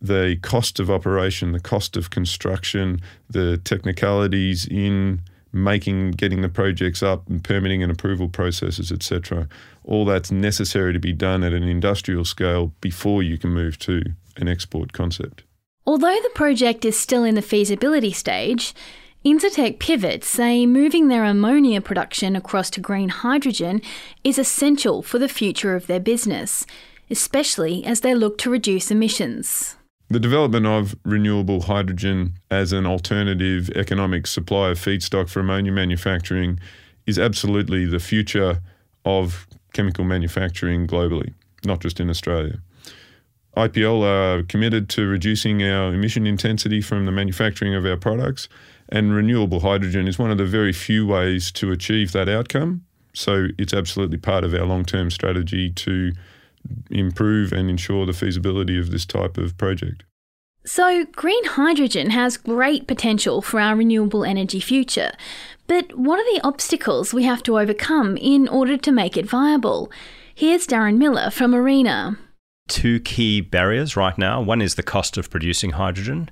the 0.00 0.36
cost 0.42 0.80
of 0.80 0.90
operation, 0.90 1.52
the 1.52 1.60
cost 1.60 1.96
of 1.96 2.10
construction, 2.10 3.00
the 3.28 3.58
technicalities 3.58 4.66
in 4.66 5.20
making, 5.52 6.12
getting 6.12 6.42
the 6.42 6.48
projects 6.48 7.02
up 7.02 7.28
and 7.28 7.44
permitting 7.44 7.82
and 7.82 7.92
approval 7.92 8.28
processes, 8.28 8.90
etc. 8.90 9.48
All 9.84 10.04
that's 10.04 10.30
necessary 10.30 10.92
to 10.92 10.98
be 10.98 11.12
done 11.12 11.42
at 11.42 11.52
an 11.52 11.62
industrial 11.62 12.24
scale 12.24 12.72
before 12.80 13.22
you 13.22 13.38
can 13.38 13.50
move 13.50 13.78
to 13.80 14.02
an 14.36 14.48
export 14.48 14.92
concept. 14.92 15.44
Although 15.86 16.18
the 16.22 16.30
project 16.34 16.84
is 16.86 16.98
still 16.98 17.24
in 17.24 17.34
the 17.34 17.42
feasibility 17.42 18.12
stage, 18.12 18.74
Incitec 19.22 19.78
Pivot 19.78 20.24
say 20.24 20.64
moving 20.64 21.08
their 21.08 21.24
ammonia 21.24 21.82
production 21.82 22.34
across 22.34 22.70
to 22.70 22.80
green 22.80 23.10
hydrogen 23.10 23.82
is 24.22 24.38
essential 24.38 25.02
for 25.02 25.18
the 25.18 25.28
future 25.28 25.76
of 25.76 25.86
their 25.86 26.00
business, 26.00 26.64
especially 27.10 27.84
as 27.84 28.00
they 28.00 28.14
look 28.14 28.38
to 28.38 28.50
reduce 28.50 28.90
emissions. 28.90 29.76
The 30.08 30.20
development 30.20 30.66
of 30.66 30.94
renewable 31.04 31.62
hydrogen 31.62 32.34
as 32.50 32.72
an 32.72 32.86
alternative 32.86 33.68
economic 33.70 34.26
supply 34.26 34.70
of 34.70 34.78
feedstock 34.78 35.28
for 35.28 35.40
ammonia 35.40 35.72
manufacturing 35.72 36.60
is 37.06 37.18
absolutely 37.18 37.84
the 37.84 38.00
future 38.00 38.62
of 39.04 39.46
chemical 39.74 40.04
manufacturing 40.04 40.86
globally, 40.86 41.34
not 41.62 41.80
just 41.80 42.00
in 42.00 42.08
Australia. 42.08 42.60
IPL 43.56 44.02
are 44.02 44.42
committed 44.44 44.88
to 44.90 45.06
reducing 45.06 45.62
our 45.62 45.94
emission 45.94 46.26
intensity 46.26 46.80
from 46.80 47.06
the 47.06 47.12
manufacturing 47.12 47.74
of 47.74 47.86
our 47.86 47.96
products, 47.96 48.48
and 48.88 49.14
renewable 49.14 49.60
hydrogen 49.60 50.08
is 50.08 50.18
one 50.18 50.30
of 50.30 50.38
the 50.38 50.44
very 50.44 50.72
few 50.72 51.06
ways 51.06 51.50
to 51.52 51.70
achieve 51.70 52.12
that 52.12 52.28
outcome. 52.28 52.84
So 53.14 53.48
it's 53.58 53.72
absolutely 53.72 54.18
part 54.18 54.44
of 54.44 54.54
our 54.54 54.66
long 54.66 54.84
term 54.84 55.10
strategy 55.10 55.70
to 55.70 56.12
improve 56.90 57.52
and 57.52 57.70
ensure 57.70 58.06
the 58.06 58.12
feasibility 58.12 58.78
of 58.78 58.90
this 58.90 59.06
type 59.06 59.38
of 59.38 59.56
project. 59.56 60.04
So, 60.66 61.04
green 61.04 61.44
hydrogen 61.44 62.10
has 62.10 62.38
great 62.38 62.86
potential 62.86 63.42
for 63.42 63.60
our 63.60 63.76
renewable 63.76 64.24
energy 64.24 64.60
future. 64.60 65.12
But 65.66 65.94
what 65.98 66.18
are 66.18 66.34
the 66.34 66.40
obstacles 66.42 67.12
we 67.12 67.24
have 67.24 67.42
to 67.42 67.58
overcome 67.58 68.16
in 68.16 68.48
order 68.48 68.78
to 68.78 68.90
make 68.90 69.18
it 69.18 69.26
viable? 69.26 69.92
Here's 70.34 70.66
Darren 70.66 70.96
Miller 70.96 71.28
from 71.30 71.54
ARENA. 71.54 72.16
Two 72.66 72.98
key 73.00 73.42
barriers 73.42 73.94
right 73.94 74.16
now. 74.16 74.40
One 74.40 74.62
is 74.62 74.74
the 74.74 74.82
cost 74.82 75.18
of 75.18 75.28
producing 75.28 75.72
hydrogen. 75.72 76.30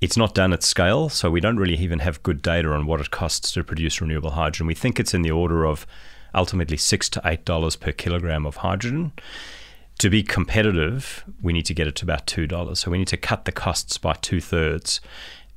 It's 0.00 0.16
not 0.16 0.34
done 0.34 0.54
at 0.54 0.62
scale, 0.62 1.10
so 1.10 1.30
we 1.30 1.40
don't 1.40 1.58
really 1.58 1.76
even 1.76 1.98
have 1.98 2.22
good 2.22 2.40
data 2.40 2.72
on 2.72 2.86
what 2.86 3.00
it 3.00 3.10
costs 3.10 3.52
to 3.52 3.62
produce 3.62 4.00
renewable 4.00 4.30
hydrogen. 4.30 4.66
We 4.66 4.74
think 4.74 4.98
it's 4.98 5.12
in 5.12 5.20
the 5.20 5.30
order 5.30 5.66
of 5.66 5.86
ultimately 6.34 6.78
six 6.78 7.10
to 7.10 7.20
eight 7.26 7.44
dollars 7.44 7.76
per 7.76 7.92
kilogram 7.92 8.46
of 8.46 8.56
hydrogen. 8.56 9.12
To 9.98 10.08
be 10.08 10.22
competitive, 10.22 11.24
we 11.42 11.52
need 11.52 11.66
to 11.66 11.74
get 11.74 11.86
it 11.86 11.96
to 11.96 12.06
about 12.06 12.26
two 12.26 12.46
dollars. 12.46 12.78
So 12.78 12.90
we 12.90 12.96
need 12.96 13.08
to 13.08 13.18
cut 13.18 13.44
the 13.44 13.52
costs 13.52 13.98
by 13.98 14.14
two 14.14 14.40
thirds, 14.40 15.02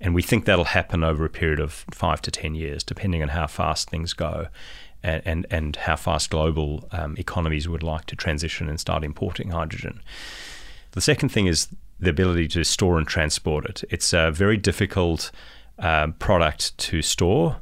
and 0.01 0.13
we 0.13 0.21
think 0.21 0.43
that'll 0.43 0.65
happen 0.65 1.05
over 1.05 1.23
a 1.23 1.29
period 1.29 1.61
of 1.61 1.85
five 1.91 2.21
to 2.23 2.31
ten 2.31 2.55
years, 2.55 2.83
depending 2.83 3.21
on 3.21 3.29
how 3.29 3.47
fast 3.47 3.89
things 3.89 4.11
go. 4.11 4.47
And, 5.03 5.45
and, 5.51 5.75
how 5.75 5.97
fast 5.97 6.29
global 6.29 6.87
um, 6.93 7.17
economies 7.17 7.67
would 7.67 7.83
like 7.83 8.05
to 8.05 8.15
transition 8.15 8.69
and 8.69 8.79
start 8.79 9.03
importing 9.03 9.49
hydrogen. 9.49 10.01
The 10.91 11.01
second 11.01 11.27
thing 11.27 11.45
is 11.45 11.67
the 11.99 12.09
ability 12.09 12.47
to 12.49 12.63
store 12.63 12.97
and 12.97 13.05
transport 13.05 13.65
it. 13.65 13.83
It's 13.89 14.13
a 14.13 14.31
very 14.31 14.55
difficult 14.55 15.29
uh, 15.77 16.07
product 16.19 16.77
to 16.77 17.01
store 17.01 17.57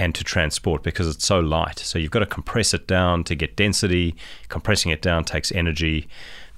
and 0.00 0.14
to 0.14 0.24
transport 0.24 0.82
because 0.82 1.06
it's 1.06 1.26
so 1.26 1.40
light. 1.40 1.78
So 1.78 1.98
you've 1.98 2.10
got 2.10 2.20
to 2.20 2.26
compress 2.26 2.72
it 2.72 2.86
down 2.86 3.22
to 3.24 3.34
get 3.34 3.54
density. 3.54 4.16
Compressing 4.48 4.90
it 4.90 5.02
down 5.02 5.24
takes 5.24 5.52
energy. 5.52 6.08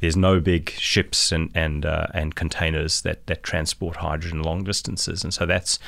There's 0.03 0.17
no 0.17 0.41
big 0.41 0.71
ships 0.71 1.33
and 1.33 1.51
and 1.55 1.87
uh, 1.87 2.09
and 2.13 2.35
containers 2.35 3.03
that 3.03 3.27
that 3.29 3.43
transport 3.43 3.97
hydrogen 3.97 4.43
long 4.43 4.65
distances, 4.65 5.23
and 5.25 5.33
so 5.33 5.47
that's 5.47 5.79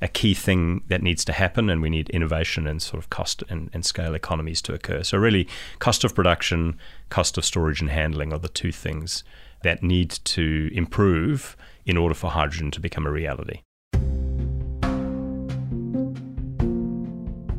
a 0.00 0.08
key 0.08 0.34
thing 0.34 0.82
that 0.88 1.02
needs 1.02 1.24
to 1.24 1.32
happen. 1.32 1.70
And 1.70 1.82
we 1.82 1.90
need 1.90 2.10
innovation 2.10 2.66
and 2.66 2.82
sort 2.82 3.02
of 3.02 3.08
cost 3.08 3.42
and, 3.48 3.70
and 3.72 3.84
scale 3.84 4.14
economies 4.14 4.60
to 4.62 4.74
occur. 4.74 5.02
So 5.02 5.16
really, 5.18 5.48
cost 5.78 6.04
of 6.04 6.14
production, 6.14 6.78
cost 7.08 7.38
of 7.38 7.44
storage 7.44 7.80
and 7.80 7.90
handling 7.90 8.32
are 8.32 8.38
the 8.38 8.48
two 8.48 8.72
things 8.72 9.24
that 9.62 9.82
need 9.82 10.10
to 10.10 10.70
improve 10.72 11.56
in 11.86 11.96
order 11.96 12.14
for 12.14 12.30
hydrogen 12.30 12.70
to 12.72 12.80
become 12.80 13.06
a 13.06 13.10
reality. 13.10 13.62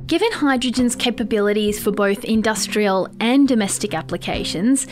Given 0.06 0.34
hydrogen's 0.34 0.98
capabilities 0.98 1.82
for 1.82 1.92
both 1.92 2.26
industrial 2.26 3.08
and 3.22 3.48
domestic 3.48 3.94
applications, 3.94 4.86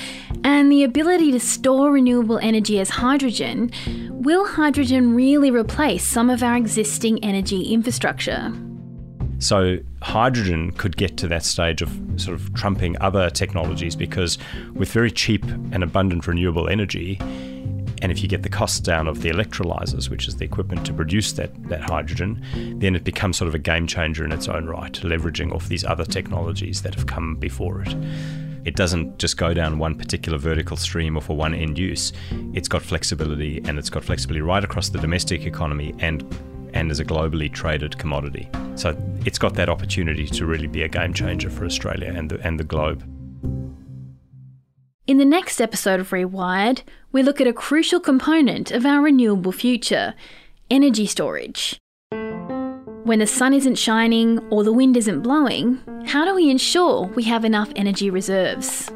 and 0.45 0.71
the 0.71 0.85
ability 0.85 1.33
to 1.33 1.39
store 1.39 1.91
renewable 1.91 2.39
energy 2.39 2.79
as 2.79 2.89
hydrogen, 2.89 3.71
will 4.09 4.47
hydrogen 4.47 5.13
really 5.13 5.51
replace 5.51 6.07
some 6.07 6.29
of 6.29 6.41
our 6.41 6.55
existing 6.55 7.21
energy 7.25 7.73
infrastructure? 7.73 8.53
So, 9.39 9.79
hydrogen 10.01 10.71
could 10.71 10.95
get 10.95 11.17
to 11.17 11.27
that 11.27 11.43
stage 11.43 11.81
of 11.81 11.89
sort 12.15 12.39
of 12.39 12.53
trumping 12.53 12.95
other 13.01 13.29
technologies 13.29 13.97
because, 13.97 14.37
with 14.73 14.93
very 14.93 15.11
cheap 15.11 15.43
and 15.43 15.83
abundant 15.83 16.25
renewable 16.25 16.69
energy, 16.69 17.19
and 18.01 18.11
if 18.11 18.21
you 18.21 18.27
get 18.27 18.43
the 18.43 18.49
costs 18.49 18.79
down 18.79 19.07
of 19.07 19.21
the 19.21 19.29
electrolyzers, 19.29 20.09
which 20.09 20.27
is 20.27 20.37
the 20.37 20.45
equipment 20.45 20.85
to 20.87 20.93
produce 20.93 21.33
that, 21.33 21.51
that 21.69 21.81
hydrogen, 21.81 22.43
then 22.79 22.95
it 22.95 23.03
becomes 23.03 23.37
sort 23.37 23.47
of 23.47 23.55
a 23.55 23.59
game 23.59 23.85
changer 23.85 24.25
in 24.25 24.31
its 24.31 24.47
own 24.47 24.65
right, 24.65 24.93
leveraging 24.93 25.53
off 25.53 25.67
these 25.67 25.85
other 25.85 26.05
technologies 26.05 26.81
that 26.81 26.95
have 26.95 27.05
come 27.05 27.35
before 27.35 27.81
it. 27.81 27.95
It 28.65 28.75
doesn't 28.75 29.17
just 29.17 29.37
go 29.37 29.53
down 29.53 29.79
one 29.79 29.95
particular 29.95 30.37
vertical 30.37 30.77
stream 30.77 31.17
or 31.17 31.21
for 31.21 31.35
one 31.35 31.53
end 31.53 31.77
use. 31.77 32.13
It's 32.53 32.67
got 32.67 32.81
flexibility 32.81 33.61
and 33.65 33.79
it's 33.79 33.89
got 33.89 34.03
flexibility 34.03 34.41
right 34.41 34.63
across 34.63 34.89
the 34.89 34.99
domestic 34.99 35.45
economy 35.45 35.95
and 35.99 36.23
and 36.73 36.89
as 36.89 37.01
a 37.01 37.05
globally 37.05 37.51
traded 37.51 37.97
commodity. 37.97 38.47
So 38.75 38.95
it's 39.25 39.37
got 39.37 39.55
that 39.55 39.67
opportunity 39.67 40.25
to 40.27 40.45
really 40.45 40.67
be 40.67 40.83
a 40.83 40.87
game 40.87 41.13
changer 41.13 41.49
for 41.49 41.65
Australia 41.65 42.13
and 42.15 42.29
the, 42.29 42.39
and 42.47 42.57
the 42.57 42.63
globe. 42.63 43.03
In 45.07 45.17
the 45.17 45.25
next 45.25 45.59
episode 45.59 45.99
of 45.99 46.11
Rewired, 46.11 46.83
we 47.11 47.23
look 47.23 47.41
at 47.41 47.47
a 47.47 47.53
crucial 47.53 47.99
component 47.99 48.69
of 48.69 48.85
our 48.85 49.01
renewable 49.01 49.51
future 49.51 50.13
energy 50.69 51.07
storage. 51.07 51.79
When 53.03 53.17
the 53.17 53.25
sun 53.25 53.55
isn't 53.55 53.79
shining 53.79 54.37
or 54.51 54.63
the 54.63 54.71
wind 54.71 54.95
isn't 54.95 55.21
blowing, 55.21 55.79
how 56.05 56.23
do 56.23 56.35
we 56.35 56.51
ensure 56.51 57.07
we 57.15 57.23
have 57.23 57.43
enough 57.43 57.71
energy 57.75 58.11
reserves? 58.11 58.91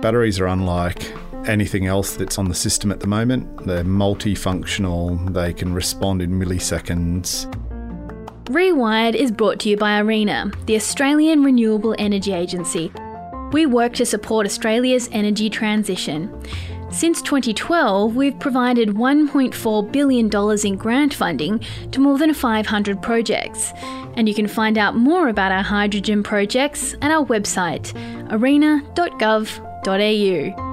Batteries 0.00 0.40
are 0.40 0.46
unlike 0.46 1.12
anything 1.46 1.86
else 1.86 2.16
that's 2.16 2.38
on 2.38 2.48
the 2.48 2.54
system 2.54 2.90
at 2.90 3.00
the 3.00 3.06
moment. 3.06 3.66
They're 3.66 3.84
multifunctional, 3.84 5.32
they 5.34 5.52
can 5.52 5.74
respond 5.74 6.22
in 6.22 6.30
milliseconds. 6.30 7.52
Rewired 8.46 9.14
is 9.14 9.30
brought 9.30 9.60
to 9.60 9.68
you 9.68 9.76
by 9.76 10.00
ARENA, 10.00 10.52
the 10.64 10.74
Australian 10.74 11.44
Renewable 11.44 11.94
Energy 11.98 12.32
Agency, 12.32 12.90
we 13.52 13.66
work 13.66 13.92
to 13.94 14.06
support 14.06 14.46
Australia's 14.46 15.08
energy 15.12 15.50
transition. 15.50 16.30
Since 16.90 17.22
2012, 17.22 18.14
we've 18.16 18.38
provided 18.38 18.90
$1.4 18.90 19.92
billion 19.92 20.28
in 20.66 20.76
grant 20.76 21.14
funding 21.14 21.64
to 21.92 22.00
more 22.00 22.18
than 22.18 22.34
500 22.34 23.00
projects. 23.00 23.72
And 24.16 24.28
you 24.28 24.34
can 24.34 24.48
find 24.48 24.76
out 24.76 24.96
more 24.96 25.28
about 25.28 25.52
our 25.52 25.62
hydrogen 25.62 26.24
projects 26.24 26.94
at 27.00 27.12
our 27.12 27.24
website, 27.24 27.94
arena.gov.au. 28.32 30.69